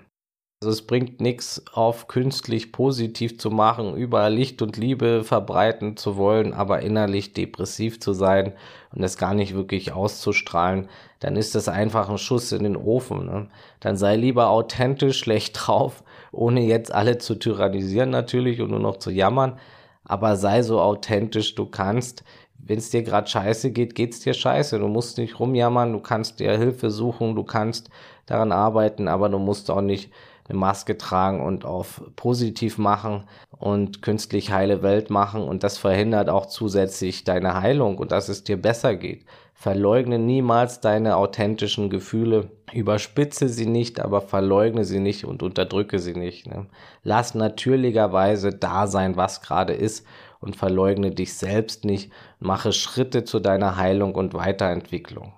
Also 0.63 0.71
es 0.71 0.87
bringt 0.87 1.19
nichts, 1.19 1.61
auf 1.73 2.07
künstlich 2.07 2.71
positiv 2.71 3.37
zu 3.37 3.51
machen, 3.51 3.97
überall 3.97 4.33
Licht 4.33 4.61
und 4.61 4.77
Liebe 4.77 5.25
verbreiten 5.25 5.97
zu 5.97 6.15
wollen, 6.15 6.53
aber 6.53 6.83
innerlich 6.83 7.33
depressiv 7.33 7.99
zu 7.99 8.13
sein 8.13 8.53
und 8.95 9.03
es 9.03 9.17
gar 9.17 9.33
nicht 9.33 9.55
wirklich 9.55 9.91
auszustrahlen, 9.91 10.88
dann 11.19 11.36
ist 11.36 11.53
das 11.53 11.67
einfach 11.67 12.07
ein 12.07 12.17
Schuss 12.17 12.53
in 12.53 12.63
den 12.63 12.77
Ofen. 12.77 13.25
Ne? 13.25 13.49
Dann 13.81 13.97
sei 13.97 14.15
lieber 14.15 14.47
authentisch 14.47 15.19
schlecht 15.19 15.67
drauf, 15.67 16.01
ohne 16.31 16.62
jetzt 16.62 16.93
alle 16.93 17.17
zu 17.17 17.36
tyrannisieren 17.36 18.10
natürlich 18.10 18.62
und 18.62 18.71
nur 18.71 18.79
noch 18.79 18.99
zu 18.99 19.12
jammern, 19.12 19.60
aber 20.05 20.38
sei 20.38 20.63
so 20.63 20.79
authentisch 20.79 21.55
du 21.55 21.65
kannst, 21.65 22.23
wenn 22.67 22.77
es 22.77 22.89
dir 22.89 23.03
gerade 23.03 23.27
scheiße 23.27 23.71
geht, 23.71 23.95
geht's 23.95 24.19
dir 24.19 24.34
scheiße. 24.34 24.77
Du 24.77 24.88
musst 24.88 25.17
nicht 25.17 25.39
rumjammern, 25.39 25.93
du 25.93 25.99
kannst 25.99 26.39
dir 26.39 26.58
Hilfe 26.58 26.91
suchen, 26.91 27.36
du 27.36 27.43
kannst 27.43 27.89
daran 28.25 28.51
arbeiten, 28.51 29.08
aber 29.08 29.30
du 29.30 29.39
musst 29.39 29.71
auch 29.71 29.82
nicht 29.82 30.12
eine 30.49 30.58
Maske 30.58 30.97
tragen 30.97 31.41
und 31.41 31.65
auf 31.65 32.01
positiv 32.15 32.77
machen 32.77 33.23
und 33.58 34.01
künstlich 34.01 34.51
heile 34.51 34.82
Welt 34.82 35.10
machen 35.10 35.41
und 35.41 35.63
das 35.63 35.77
verhindert 35.77 36.30
auch 36.30 36.45
zusätzlich 36.45 37.23
deine 37.23 37.60
Heilung 37.62 37.97
und 37.97 38.12
dass 38.12 38.30
es 38.30 38.43
dir 38.43 38.58
besser 38.58 38.95
geht. 38.95 39.25
Verleugne 39.53 40.19
niemals 40.19 40.82
deine 40.82 41.17
authentischen 41.17 41.89
Gefühle, 41.89 42.51
überspitze 42.73 43.49
sie 43.49 43.65
nicht, 43.65 43.99
aber 43.99 44.21
verleugne 44.21 44.86
sie 44.86 44.99
nicht 44.99 45.25
und 45.25 45.41
unterdrücke 45.41 45.97
sie 45.99 46.13
nicht. 46.13 46.47
Ne? 46.47 46.67
Lass 47.03 47.34
natürlicherweise 47.34 48.51
da 48.51 48.86
sein, 48.86 49.17
was 49.17 49.41
gerade 49.41 49.73
ist 49.73 50.06
und 50.39 50.56
verleugne 50.56 51.12
dich 51.12 51.34
selbst 51.34 51.86
nicht, 51.86 52.12
mache 52.39 52.71
Schritte 52.71 53.23
zu 53.23 53.39
deiner 53.39 53.78
Heilung 53.78 54.15
und 54.15 54.34
Weiterentwicklung. 54.34 55.34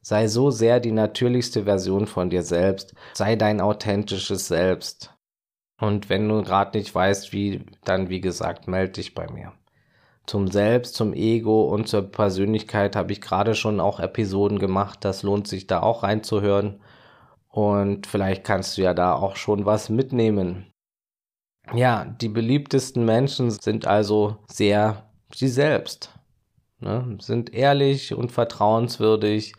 Sei 0.00 0.26
so 0.26 0.50
sehr 0.50 0.80
die 0.80 0.92
natürlichste 0.92 1.64
Version 1.64 2.06
von 2.06 2.28
dir 2.28 2.42
selbst, 2.42 2.94
sei 3.14 3.36
dein 3.36 3.60
authentisches 3.60 4.48
Selbst. 4.48 5.14
Und 5.80 6.08
wenn 6.08 6.28
du 6.28 6.42
gerade 6.42 6.76
nicht 6.76 6.94
weißt, 6.94 7.32
wie, 7.32 7.64
dann 7.84 8.08
wie 8.08 8.20
gesagt, 8.20 8.68
melde 8.68 8.94
dich 8.94 9.14
bei 9.14 9.30
mir. 9.30 9.52
Zum 10.26 10.48
Selbst, 10.48 10.94
zum 10.94 11.12
Ego 11.12 11.64
und 11.64 11.88
zur 11.88 12.02
Persönlichkeit 12.02 12.94
habe 12.96 13.12
ich 13.12 13.20
gerade 13.20 13.54
schon 13.54 13.80
auch 13.80 13.98
Episoden 13.98 14.58
gemacht, 14.58 15.04
das 15.04 15.22
lohnt 15.22 15.48
sich 15.48 15.66
da 15.66 15.82
auch 15.82 16.04
reinzuhören. 16.04 16.80
Und 17.48 18.06
vielleicht 18.06 18.44
kannst 18.44 18.78
du 18.78 18.82
ja 18.82 18.94
da 18.94 19.14
auch 19.14 19.36
schon 19.36 19.66
was 19.66 19.88
mitnehmen. 19.88 20.71
Ja, 21.74 22.04
die 22.04 22.28
beliebtesten 22.28 23.04
Menschen 23.04 23.50
sind 23.50 23.86
also 23.86 24.36
sehr 24.48 25.04
sie 25.34 25.48
selbst, 25.48 26.10
ne? 26.80 27.16
sind 27.20 27.54
ehrlich 27.54 28.14
und 28.14 28.32
vertrauenswürdig, 28.32 29.54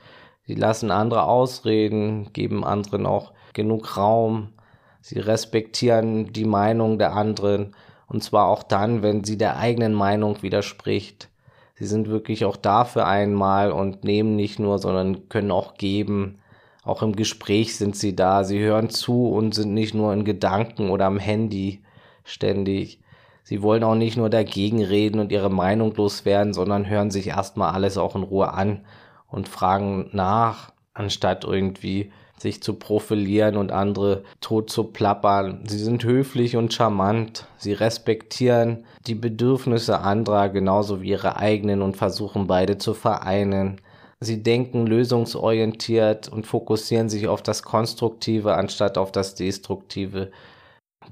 sie 0.46 0.56
lassen 0.56 0.92
andere 0.92 1.24
ausreden, 1.24 2.32
geben 2.34 2.64
anderen 2.64 3.06
auch 3.06 3.34
genug 3.54 3.98
Raum, 3.98 4.50
sie 5.02 5.20
respektieren 5.20 6.34
die 6.34 6.46
Meinung 6.46 7.00
der 7.00 7.14
anderen 7.14 7.74
und 8.08 8.24
zwar 8.24 8.48
auch 8.48 8.64
dann, 8.64 9.02
wenn 9.02 9.24
sie 9.24 9.38
der 9.38 9.58
eigenen 9.58 9.94
Meinung 9.94 10.44
widerspricht. 10.44 11.30
Sie 11.76 11.86
sind 11.86 12.08
wirklich 12.08 12.46
auch 12.46 12.58
da 12.58 12.86
für 12.86 13.06
einmal 13.06 13.72
und 13.72 14.04
nehmen 14.04 14.36
nicht 14.36 14.60
nur, 14.60 14.78
sondern 14.78 15.30
können 15.30 15.52
auch 15.52 15.74
geben. 15.76 16.38
Auch 16.84 17.02
im 17.02 17.16
Gespräch 17.16 17.76
sind 17.76 17.96
sie 17.96 18.16
da. 18.16 18.44
Sie 18.44 18.60
hören 18.60 18.92
zu 18.92 19.30
und 19.30 19.56
sind 19.56 19.74
nicht 19.74 19.96
nur 19.96 20.14
in 20.14 20.26
Gedanken 20.26 20.92
oder 20.92 21.06
am 21.06 21.18
Handy 21.18 21.83
ständig. 22.24 23.00
Sie 23.44 23.62
wollen 23.62 23.84
auch 23.84 23.96
nicht 23.96 24.18
nur 24.18 24.30
dagegen 24.30 24.84
reden 24.84 25.20
und 25.20 25.32
ihre 25.32 25.50
Meinung 25.50 25.94
loswerden, 25.96 26.54
sondern 26.54 26.88
hören 26.90 27.12
sich 27.12 27.28
erstmal 27.28 27.74
alles 27.74 27.98
auch 27.98 28.16
in 28.16 28.24
Ruhe 28.24 28.54
an 28.54 28.86
und 29.30 29.50
fragen 29.50 30.10
nach, 30.14 30.72
anstatt 30.94 31.44
irgendwie 31.44 32.12
sich 32.44 32.62
zu 32.62 32.74
profilieren 32.74 33.58
und 33.58 33.72
andere 33.72 34.24
tot 34.42 34.70
zu 34.70 34.86
plappern. 34.86 35.64
Sie 35.68 35.78
sind 35.78 36.04
höflich 36.04 36.56
und 36.56 36.74
charmant. 36.74 37.48
Sie 37.58 37.74
respektieren 37.74 38.86
die 39.08 39.16
Bedürfnisse 39.16 40.00
anderer 40.00 40.50
genauso 40.50 41.02
wie 41.02 41.10
ihre 41.10 41.38
eigenen 41.38 41.82
und 41.82 41.98
versuchen 41.98 42.48
beide 42.48 42.78
zu 42.78 42.94
vereinen. 42.94 43.82
Sie 44.20 44.42
denken 44.42 44.86
lösungsorientiert 44.88 46.30
und 46.30 46.48
fokussieren 46.48 47.10
sich 47.10 47.28
auf 47.28 47.42
das 47.42 47.64
Konstruktive 47.64 48.56
anstatt 48.56 48.98
auf 48.98 49.12
das 49.12 49.36
Destruktive 49.36 50.32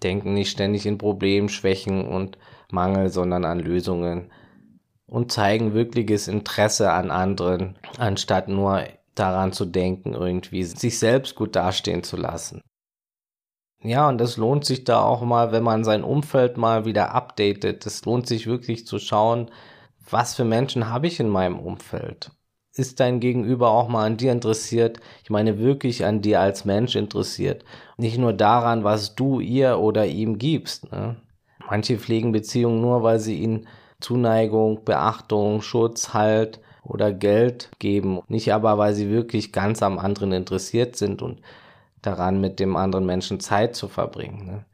denken 0.04 0.34
nicht 0.34 0.52
ständig 0.52 0.86
in 0.86 0.98
Problemen, 0.98 1.50
Schwächen 1.50 2.06
und 2.06 2.38
Mangel, 2.72 3.10
sondern 3.10 3.46
an 3.46 3.60
Lösungen 3.60 4.32
und 5.06 5.32
zeigen 5.32 5.74
wirkliches 5.74 6.28
Interesse 6.28 6.92
an 6.92 7.12
anderen, 7.12 7.78
anstatt 7.98 8.48
nur 8.48 8.84
daran 9.16 9.52
zu 9.52 9.66
denken, 9.66 10.14
irgendwie 10.14 10.64
sich 10.64 10.98
selbst 11.00 11.36
gut 11.36 11.56
dastehen 11.56 12.04
zu 12.04 12.18
lassen. 12.18 12.62
Ja, 13.84 14.08
und 14.08 14.22
es 14.22 14.38
lohnt 14.38 14.64
sich 14.64 14.84
da 14.84 15.02
auch 15.04 15.22
mal, 15.24 15.52
wenn 15.52 15.64
man 15.64 15.84
sein 15.84 16.04
Umfeld 16.04 16.58
mal 16.58 16.86
wieder 16.86 17.14
updatet. 17.14 17.86
Es 17.86 18.06
lohnt 18.06 18.28
sich 18.28 18.46
wirklich 18.46 18.86
zu 18.86 19.00
schauen, 19.00 19.50
was 20.10 20.36
für 20.36 20.46
Menschen 20.46 20.90
habe 20.90 21.08
ich 21.08 21.20
in 21.20 21.30
meinem 21.30 21.60
Umfeld? 21.60 22.32
Ist 22.74 23.00
dein 23.00 23.20
Gegenüber 23.20 23.72
auch 23.72 23.88
mal 23.88 24.06
an 24.06 24.18
dir 24.18 24.32
interessiert? 24.32 25.00
Ich 25.24 25.30
meine 25.30 25.60
wirklich 25.60 26.06
an 26.06 26.22
dir 26.22 26.40
als 26.40 26.66
Mensch 26.66 26.96
interessiert. 26.96 27.66
Nicht 27.98 28.18
nur 28.18 28.34
daran, 28.34 28.84
was 28.84 29.16
du 29.16 29.40
ihr 29.40 29.80
oder 29.80 30.06
ihm 30.06 30.38
gibst. 30.38 30.92
Ne? 30.92 31.18
Manche 31.70 31.98
pflegen 31.98 32.32
Beziehungen 32.32 32.82
nur, 32.82 33.04
weil 33.04 33.20
sie 33.20 33.40
ihnen 33.40 33.68
Zuneigung, 34.00 34.84
Beachtung, 34.86 35.62
Schutz, 35.62 36.14
Halt 36.14 36.60
oder 36.84 37.14
Geld 37.14 37.70
geben. 37.80 38.22
Nicht 38.28 38.54
aber, 38.54 38.78
weil 38.78 38.94
sie 38.94 39.10
wirklich 39.10 39.52
ganz 39.52 39.84
am 39.84 40.00
anderen 40.00 40.32
interessiert 40.32 40.96
sind. 40.96 41.22
Und 41.22 41.42
daran, 42.02 42.42
mit 42.42 42.60
dem 42.60 42.76
anderen 42.76 43.06
Menschen 43.06 43.40
Zeit 43.40 43.76
zu 43.76 43.88
verbringen. 43.88 44.46
Ne? 44.46 44.66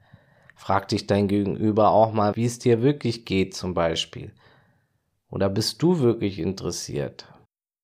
Frag 0.55 0.88
dich 0.88 1.07
dein 1.07 1.27
Gegenüber 1.27 1.91
auch 1.91 2.13
mal, 2.13 2.36
wie 2.36 2.45
es 2.45 2.60
dir 2.60 2.81
wirklich 2.81 3.25
geht 3.25 3.55
zum 3.55 3.73
Beispiel. 3.73 4.31
Oder 5.29 5.49
bist 5.49 5.81
du 5.83 5.99
wirklich 5.99 6.39
interessiert? 6.39 7.27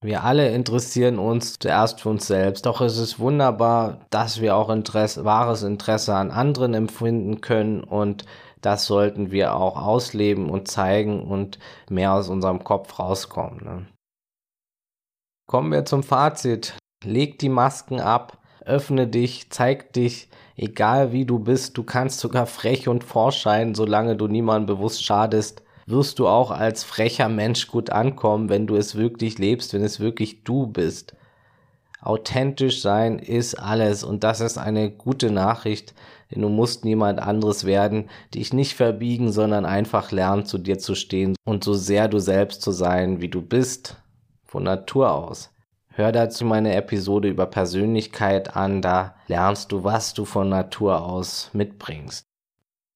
Wir 0.03 0.25
alle 0.25 0.53
interessieren 0.53 1.17
uns 1.17 1.57
zuerst 1.59 2.01
für 2.01 2.09
uns 2.09 2.27
selbst, 2.27 2.65
doch 2.65 2.81
es 2.81 2.97
ist 2.97 3.19
wunderbar, 3.19 4.05
dass 4.09 4.41
wir 4.41 4.57
auch 4.57 4.69
Interesse, 4.69 5.23
wahres 5.23 5.63
Interesse 5.63 6.13
an 6.13 6.29
anderen 6.29 6.73
empfinden 6.73 7.39
können 7.39 7.81
und 7.81 8.25
das 8.59 8.85
sollten 8.85 9.31
wir 9.31 9.55
auch 9.55 9.81
ausleben 9.81 10.49
und 10.49 10.67
zeigen 10.67 11.23
und 11.23 11.57
mehr 11.89 12.13
aus 12.13 12.27
unserem 12.27 12.65
Kopf 12.65 12.99
rauskommen. 12.99 13.63
Ne? 13.63 13.85
Kommen 15.47 15.71
wir 15.71 15.85
zum 15.85 16.03
Fazit. 16.03 16.73
Leg 17.05 17.39
die 17.39 17.49
Masken 17.49 18.01
ab, 18.01 18.39
öffne 18.65 19.07
dich, 19.07 19.51
zeig 19.51 19.93
dich, 19.93 20.27
egal 20.57 21.13
wie 21.13 21.25
du 21.25 21.39
bist, 21.39 21.77
du 21.77 21.83
kannst 21.83 22.19
sogar 22.19 22.45
frech 22.45 22.89
und 22.89 23.05
vorscheinen, 23.05 23.73
solange 23.73 24.17
du 24.17 24.27
niemandem 24.27 24.75
bewusst 24.75 25.05
schadest 25.05 25.63
wirst 25.85 26.19
du 26.19 26.27
auch 26.27 26.51
als 26.51 26.83
frecher 26.83 27.29
Mensch 27.29 27.67
gut 27.67 27.89
ankommen, 27.89 28.49
wenn 28.49 28.67
du 28.67 28.75
es 28.75 28.95
wirklich 28.95 29.37
lebst, 29.37 29.73
wenn 29.73 29.83
es 29.83 29.99
wirklich 29.99 30.43
du 30.43 30.67
bist. 30.67 31.15
Authentisch 32.01 32.81
sein 32.81 33.17
ist 33.17 33.55
alles 33.55 34.03
und 34.03 34.23
das 34.23 34.41
ist 34.41 34.57
eine 34.57 34.91
gute 34.91 35.31
Nachricht, 35.31 35.93
denn 36.31 36.41
du 36.41 36.49
musst 36.49 36.83
niemand 36.83 37.19
anderes 37.19 37.63
werden, 37.63 38.09
dich 38.33 38.51
nicht 38.51 38.75
verbiegen, 38.75 39.31
sondern 39.31 39.65
einfach 39.65 40.11
lernen, 40.11 40.45
zu 40.45 40.57
dir 40.57 40.79
zu 40.79 40.95
stehen 40.95 41.35
und 41.45 41.63
so 41.63 41.73
sehr 41.73 42.07
du 42.07 42.19
selbst 42.19 42.61
zu 42.61 42.71
sein, 42.71 43.21
wie 43.21 43.29
du 43.29 43.41
bist, 43.41 43.97
von 44.43 44.63
Natur 44.63 45.13
aus. 45.13 45.51
Hör 45.95 46.11
dazu 46.11 46.43
meine 46.43 46.75
Episode 46.75 47.29
über 47.29 47.45
Persönlichkeit 47.45 48.55
an, 48.55 48.81
da 48.81 49.15
lernst 49.27 49.71
du, 49.71 49.83
was 49.83 50.13
du 50.13 50.25
von 50.25 50.49
Natur 50.49 51.03
aus 51.03 51.51
mitbringst. 51.53 52.25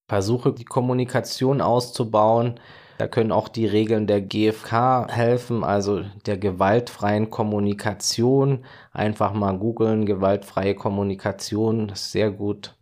Versuche 0.08 0.54
die 0.54 0.63
Kommunikation 0.63 1.62
auszubauen. 1.62 2.60
Da 2.98 3.08
können 3.08 3.34
auch 3.34 3.50
die 3.50 3.65
Regeln 3.65 4.08
der 4.08 4.22
GfK 4.22 5.08
helfen, 5.10 5.63
also 5.63 6.02
der 6.26 6.38
gewaltfreien 6.38 7.30
Kommunikation. 7.30 8.63
Einfach 8.93 9.34
mal 9.34 9.58
googeln, 9.58 10.06
gewaltfreie 10.06 10.76
Kommunikation, 10.76 11.89
das 11.89 12.04
ist 12.04 12.12
sehr 12.13 12.32
gut. 12.32 12.74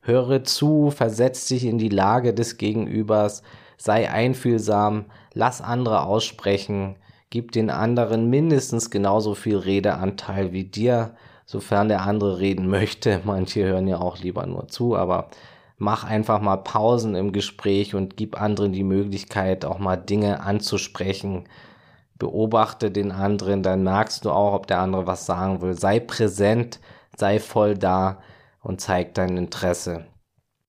Höre 0.00 0.44
zu, 0.44 0.90
versetz 0.90 1.46
dich 1.46 1.64
in 1.64 1.78
die 1.78 1.88
Lage 1.88 2.32
des 2.32 2.56
Gegenübers, 2.56 3.42
sei 3.76 4.10
einfühlsam, 4.10 5.06
lass 5.32 5.60
andere 5.60 6.04
aussprechen, 6.04 6.96
gib 7.30 7.52
den 7.52 7.68
anderen 7.68 8.30
mindestens 8.30 8.90
genauso 8.90 9.34
viel 9.34 9.56
Redeanteil 9.56 10.52
wie 10.52 10.64
dir, 10.64 11.16
sofern 11.46 11.88
der 11.88 12.02
andere 12.02 12.38
reden 12.38 12.68
möchte. 12.68 13.20
Manche 13.24 13.64
hören 13.64 13.88
ja 13.88 13.98
auch 13.98 14.18
lieber 14.18 14.46
nur 14.46 14.68
zu, 14.68 14.94
aber 14.96 15.30
mach 15.76 16.04
einfach 16.04 16.40
mal 16.40 16.56
Pausen 16.56 17.14
im 17.14 17.32
Gespräch 17.32 17.94
und 17.94 18.16
gib 18.16 18.40
anderen 18.40 18.72
die 18.72 18.84
Möglichkeit, 18.84 19.64
auch 19.64 19.78
mal 19.78 19.96
Dinge 19.96 20.40
anzusprechen. 20.40 21.44
Beobachte 22.16 22.90
den 22.90 23.12
anderen, 23.12 23.62
dann 23.62 23.82
merkst 23.82 24.24
du 24.24 24.30
auch, 24.30 24.54
ob 24.54 24.66
der 24.66 24.80
andere 24.80 25.06
was 25.06 25.26
sagen 25.26 25.60
will. 25.60 25.74
Sei 25.74 26.00
präsent, 26.00 26.80
sei 27.16 27.40
voll 27.40 27.76
da 27.76 28.20
und 28.62 28.80
zeig 28.80 29.14
dein 29.14 29.36
Interesse. 29.36 30.06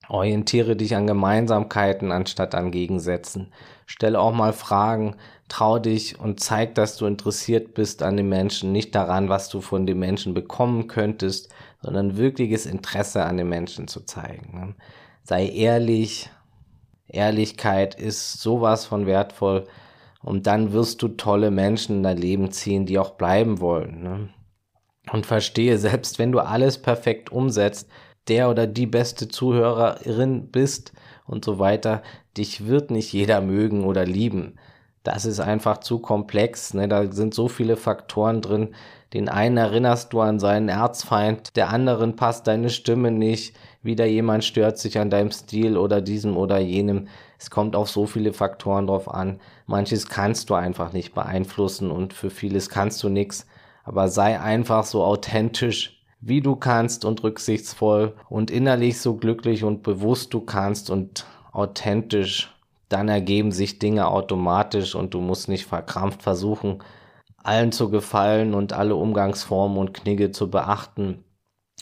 Orientiere 0.09 0.75
dich 0.75 0.95
an 0.95 1.07
Gemeinsamkeiten 1.07 2.11
anstatt 2.11 2.53
an 2.55 2.71
Gegensätzen. 2.71 3.51
Stelle 3.85 4.19
auch 4.19 4.33
mal 4.33 4.53
Fragen, 4.53 5.15
trau 5.47 5.79
dich 5.79 6.19
und 6.19 6.39
zeig, 6.39 6.75
dass 6.75 6.97
du 6.97 7.05
interessiert 7.05 7.73
bist 7.73 8.03
an 8.03 8.17
den 8.17 8.29
Menschen, 8.29 8.71
nicht 8.71 8.93
daran, 8.95 9.29
was 9.29 9.49
du 9.49 9.61
von 9.61 9.85
den 9.85 9.99
Menschen 9.99 10.33
bekommen 10.33 10.87
könntest, 10.87 11.53
sondern 11.85 12.17
wirkliches 12.17 12.65
Interesse 12.65 13.25
an 13.25 13.37
den 13.37 13.47
Menschen 13.47 13.87
zu 13.87 14.01
zeigen. 14.01 14.59
Ne? 14.59 14.75
Sei 15.23 15.47
ehrlich. 15.47 16.31
Ehrlichkeit 17.07 17.93
ist 17.93 18.41
sowas 18.41 18.87
von 18.87 19.05
wertvoll. 19.05 19.67
Und 20.23 20.47
dann 20.47 20.73
wirst 20.73 21.03
du 21.03 21.09
tolle 21.09 21.51
Menschen 21.51 21.97
in 21.97 22.03
dein 22.03 22.17
Leben 22.17 22.51
ziehen, 22.51 22.87
die 22.87 22.97
auch 22.97 23.11
bleiben 23.11 23.61
wollen. 23.61 24.01
Ne? 24.01 24.29
Und 25.11 25.27
verstehe, 25.27 25.77
selbst 25.77 26.17
wenn 26.17 26.31
du 26.31 26.39
alles 26.39 26.81
perfekt 26.81 27.31
umsetzt, 27.31 27.87
der 28.27 28.49
oder 28.49 28.65
die 28.65 28.87
beste 28.87 29.27
Zuhörerin 29.27 30.49
bist 30.49 30.91
und 31.27 31.45
so 31.45 31.59
weiter, 31.59 32.01
dich 32.35 32.65
wird 32.65 32.89
nicht 32.89 33.13
jeder 33.13 33.41
mögen 33.41 33.83
oder 33.83 34.05
lieben. 34.05 34.55
Das 35.03 35.25
ist 35.25 35.39
einfach 35.39 35.77
zu 35.77 35.99
komplex. 35.99 36.73
Ne? 36.73 36.87
Da 36.87 37.11
sind 37.11 37.35
so 37.35 37.47
viele 37.47 37.77
Faktoren 37.77 38.41
drin. 38.41 38.73
Den 39.15 39.29
einen 39.29 39.55
erinnerst 39.55 40.11
du 40.11 40.19
an 40.19 40.39
seinen 40.39 40.67
Erzfeind, 40.67 41.55
der 41.55 41.69
anderen 41.69 42.17
passt 42.17 42.47
deine 42.47 42.69
Stimme 42.69 43.11
nicht, 43.11 43.55
wieder 43.81 44.05
jemand 44.05 44.43
stört 44.43 44.77
sich 44.77 44.99
an 44.99 45.09
deinem 45.09 45.31
Stil 45.31 45.77
oder 45.77 46.01
diesem 46.01 46.35
oder 46.35 46.57
jenem. 46.57 47.07
Es 47.39 47.49
kommt 47.49 47.77
auf 47.77 47.89
so 47.89 48.07
viele 48.07 48.33
Faktoren 48.33 48.87
drauf 48.87 49.09
an. 49.09 49.39
Manches 49.67 50.09
kannst 50.09 50.49
du 50.49 50.55
einfach 50.55 50.91
nicht 50.91 51.15
beeinflussen 51.15 51.91
und 51.91 52.11
für 52.11 52.29
vieles 52.29 52.67
kannst 52.67 53.01
du 53.03 53.07
nichts. 53.07 53.47
Aber 53.85 54.09
sei 54.09 54.37
einfach 54.37 54.83
so 54.83 55.01
authentisch, 55.01 56.03
wie 56.19 56.41
du 56.41 56.57
kannst 56.57 57.05
und 57.05 57.23
rücksichtsvoll 57.23 58.15
und 58.27 58.51
innerlich 58.51 58.99
so 58.99 59.15
glücklich 59.15 59.63
und 59.63 59.81
bewusst 59.81 60.33
du 60.33 60.41
kannst 60.41 60.89
und 60.89 61.25
authentisch, 61.53 62.53
dann 62.89 63.07
ergeben 63.07 63.53
sich 63.53 63.79
Dinge 63.79 64.09
automatisch 64.09 64.93
und 64.93 65.13
du 65.13 65.21
musst 65.21 65.47
nicht 65.47 65.67
verkrampft 65.67 66.21
versuchen, 66.21 66.79
allen 67.45 67.71
zu 67.71 67.89
gefallen 67.89 68.53
und 68.53 68.73
alle 68.73 68.95
Umgangsformen 68.95 69.77
und 69.77 69.93
Knigge 69.93 70.31
zu 70.31 70.49
beachten. 70.49 71.23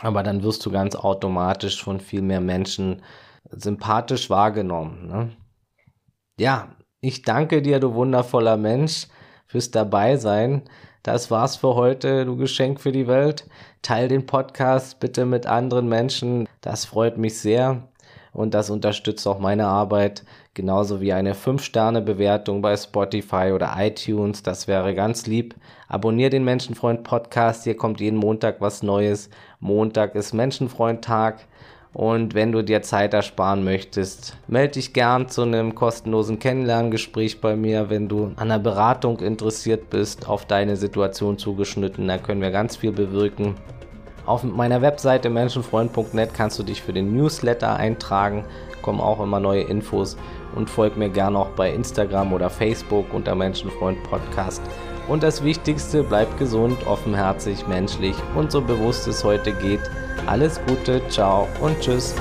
Aber 0.02 0.24
dann 0.24 0.44
wirst 0.44 0.66
du 0.66 0.72
ganz 0.72 0.96
automatisch 0.96 1.84
von 1.84 2.00
viel 2.00 2.22
mehr 2.22 2.42
Menschen 2.42 3.02
sympathisch 3.50 4.30
wahrgenommen. 4.30 5.08
Ne? 5.08 5.30
Ja, 6.40 6.76
ich 7.00 7.22
danke 7.22 7.62
dir, 7.62 7.80
du 7.80 7.94
wundervoller 7.94 8.58
Mensch, 8.58 9.08
fürs 9.46 9.72
Dabeisein. 9.72 10.64
Das 11.04 11.30
war's 11.30 11.58
für 11.58 11.76
heute, 11.76 12.26
du 12.26 12.38
Geschenk 12.38 12.82
für 12.82 12.92
die 12.92 13.08
Welt. 13.08 13.46
Teil 13.82 14.08
den 14.08 14.26
Podcast 14.26 15.00
bitte 15.00 15.26
mit 15.26 15.46
anderen 15.46 15.88
Menschen. 15.88 16.48
Das 16.62 16.86
freut 16.86 17.18
mich 17.18 17.40
sehr 17.40 17.90
und 18.32 18.54
das 18.54 18.70
unterstützt 18.70 19.28
auch 19.28 19.40
meine 19.40 19.68
Arbeit. 19.68 20.24
Genauso 20.56 21.02
wie 21.02 21.14
eine 21.14 21.34
5-Sterne-Bewertung 21.34 22.62
bei 22.62 22.78
Spotify 22.78 23.52
oder 23.56 23.74
iTunes. 23.80 24.44
Das 24.44 24.68
wäre 24.68 24.94
ganz 24.94 25.26
lieb. 25.26 25.56
Abonnier 25.88 26.30
den 26.30 26.44
Menschenfreund 26.44 27.04
Podcast. 27.04 27.64
Hier 27.64 27.76
kommt 27.76 28.00
jeden 28.00 28.20
Montag 28.20 28.62
was 28.62 28.84
Neues. 28.84 29.32
Montag 29.60 30.14
ist 30.14 30.32
Menschenfreund-Tag. 30.32 31.48
Und 31.92 32.36
wenn 32.36 32.52
du 32.52 32.64
dir 32.64 32.84
Zeit 32.84 33.16
ersparen 33.16 33.64
möchtest, 33.64 34.38
melde 34.48 34.74
dich 34.74 34.94
gern 34.94 35.28
zu 35.28 35.42
einem 35.42 35.74
kostenlosen 35.74 36.38
Kennenlerngespräch 36.38 37.42
bei 37.42 37.56
mir. 37.56 37.90
Wenn 37.90 38.08
du 38.08 38.26
an 38.36 38.52
einer 38.52 38.60
Beratung 38.60 39.22
interessiert 39.22 39.90
bist, 39.90 40.30
auf 40.30 40.46
deine 40.46 40.76
Situation 40.76 41.40
zugeschnitten, 41.40 42.08
da 42.08 42.20
können 42.20 42.42
wir 42.42 42.52
ganz 42.52 42.78
viel 42.78 42.92
bewirken. 42.92 43.56
Auf 44.26 44.44
meiner 44.44 44.82
Webseite 44.82 45.30
menschenfreund.net 45.30 46.34
kannst 46.34 46.58
du 46.58 46.64
dich 46.64 46.82
für 46.82 46.94
den 46.94 47.14
Newsletter 47.16 47.76
eintragen, 47.76 48.46
kommen 48.82 49.02
auch 49.02 49.22
immer 49.22 49.40
neue 49.40 49.64
Infos 49.64 50.16
und 50.56 50.70
folg 50.70 50.96
mir 50.96 51.10
gerne 51.10 51.40
auch 51.40 51.50
bei 51.50 51.74
Instagram 51.74 52.32
oder 52.32 52.50
Facebook 52.50 53.14
unter 53.14 53.36
Menschenfreund 53.36 54.02
Podcast. 54.04 54.62
Und 55.10 55.24
das 55.24 55.44
Wichtigste, 55.44 56.04
bleib 56.04 56.38
gesund, 56.38 56.88
offenherzig, 56.88 57.68
menschlich 57.68 58.16
und 58.36 58.52
so 58.52 58.62
bewusst 58.62 59.08
es 59.08 59.24
heute 59.24 59.52
geht. 59.52 59.82
Alles 60.26 60.62
Gute, 60.68 61.02
ciao 61.10 61.48
und 61.60 61.78
tschüss. 61.82 62.16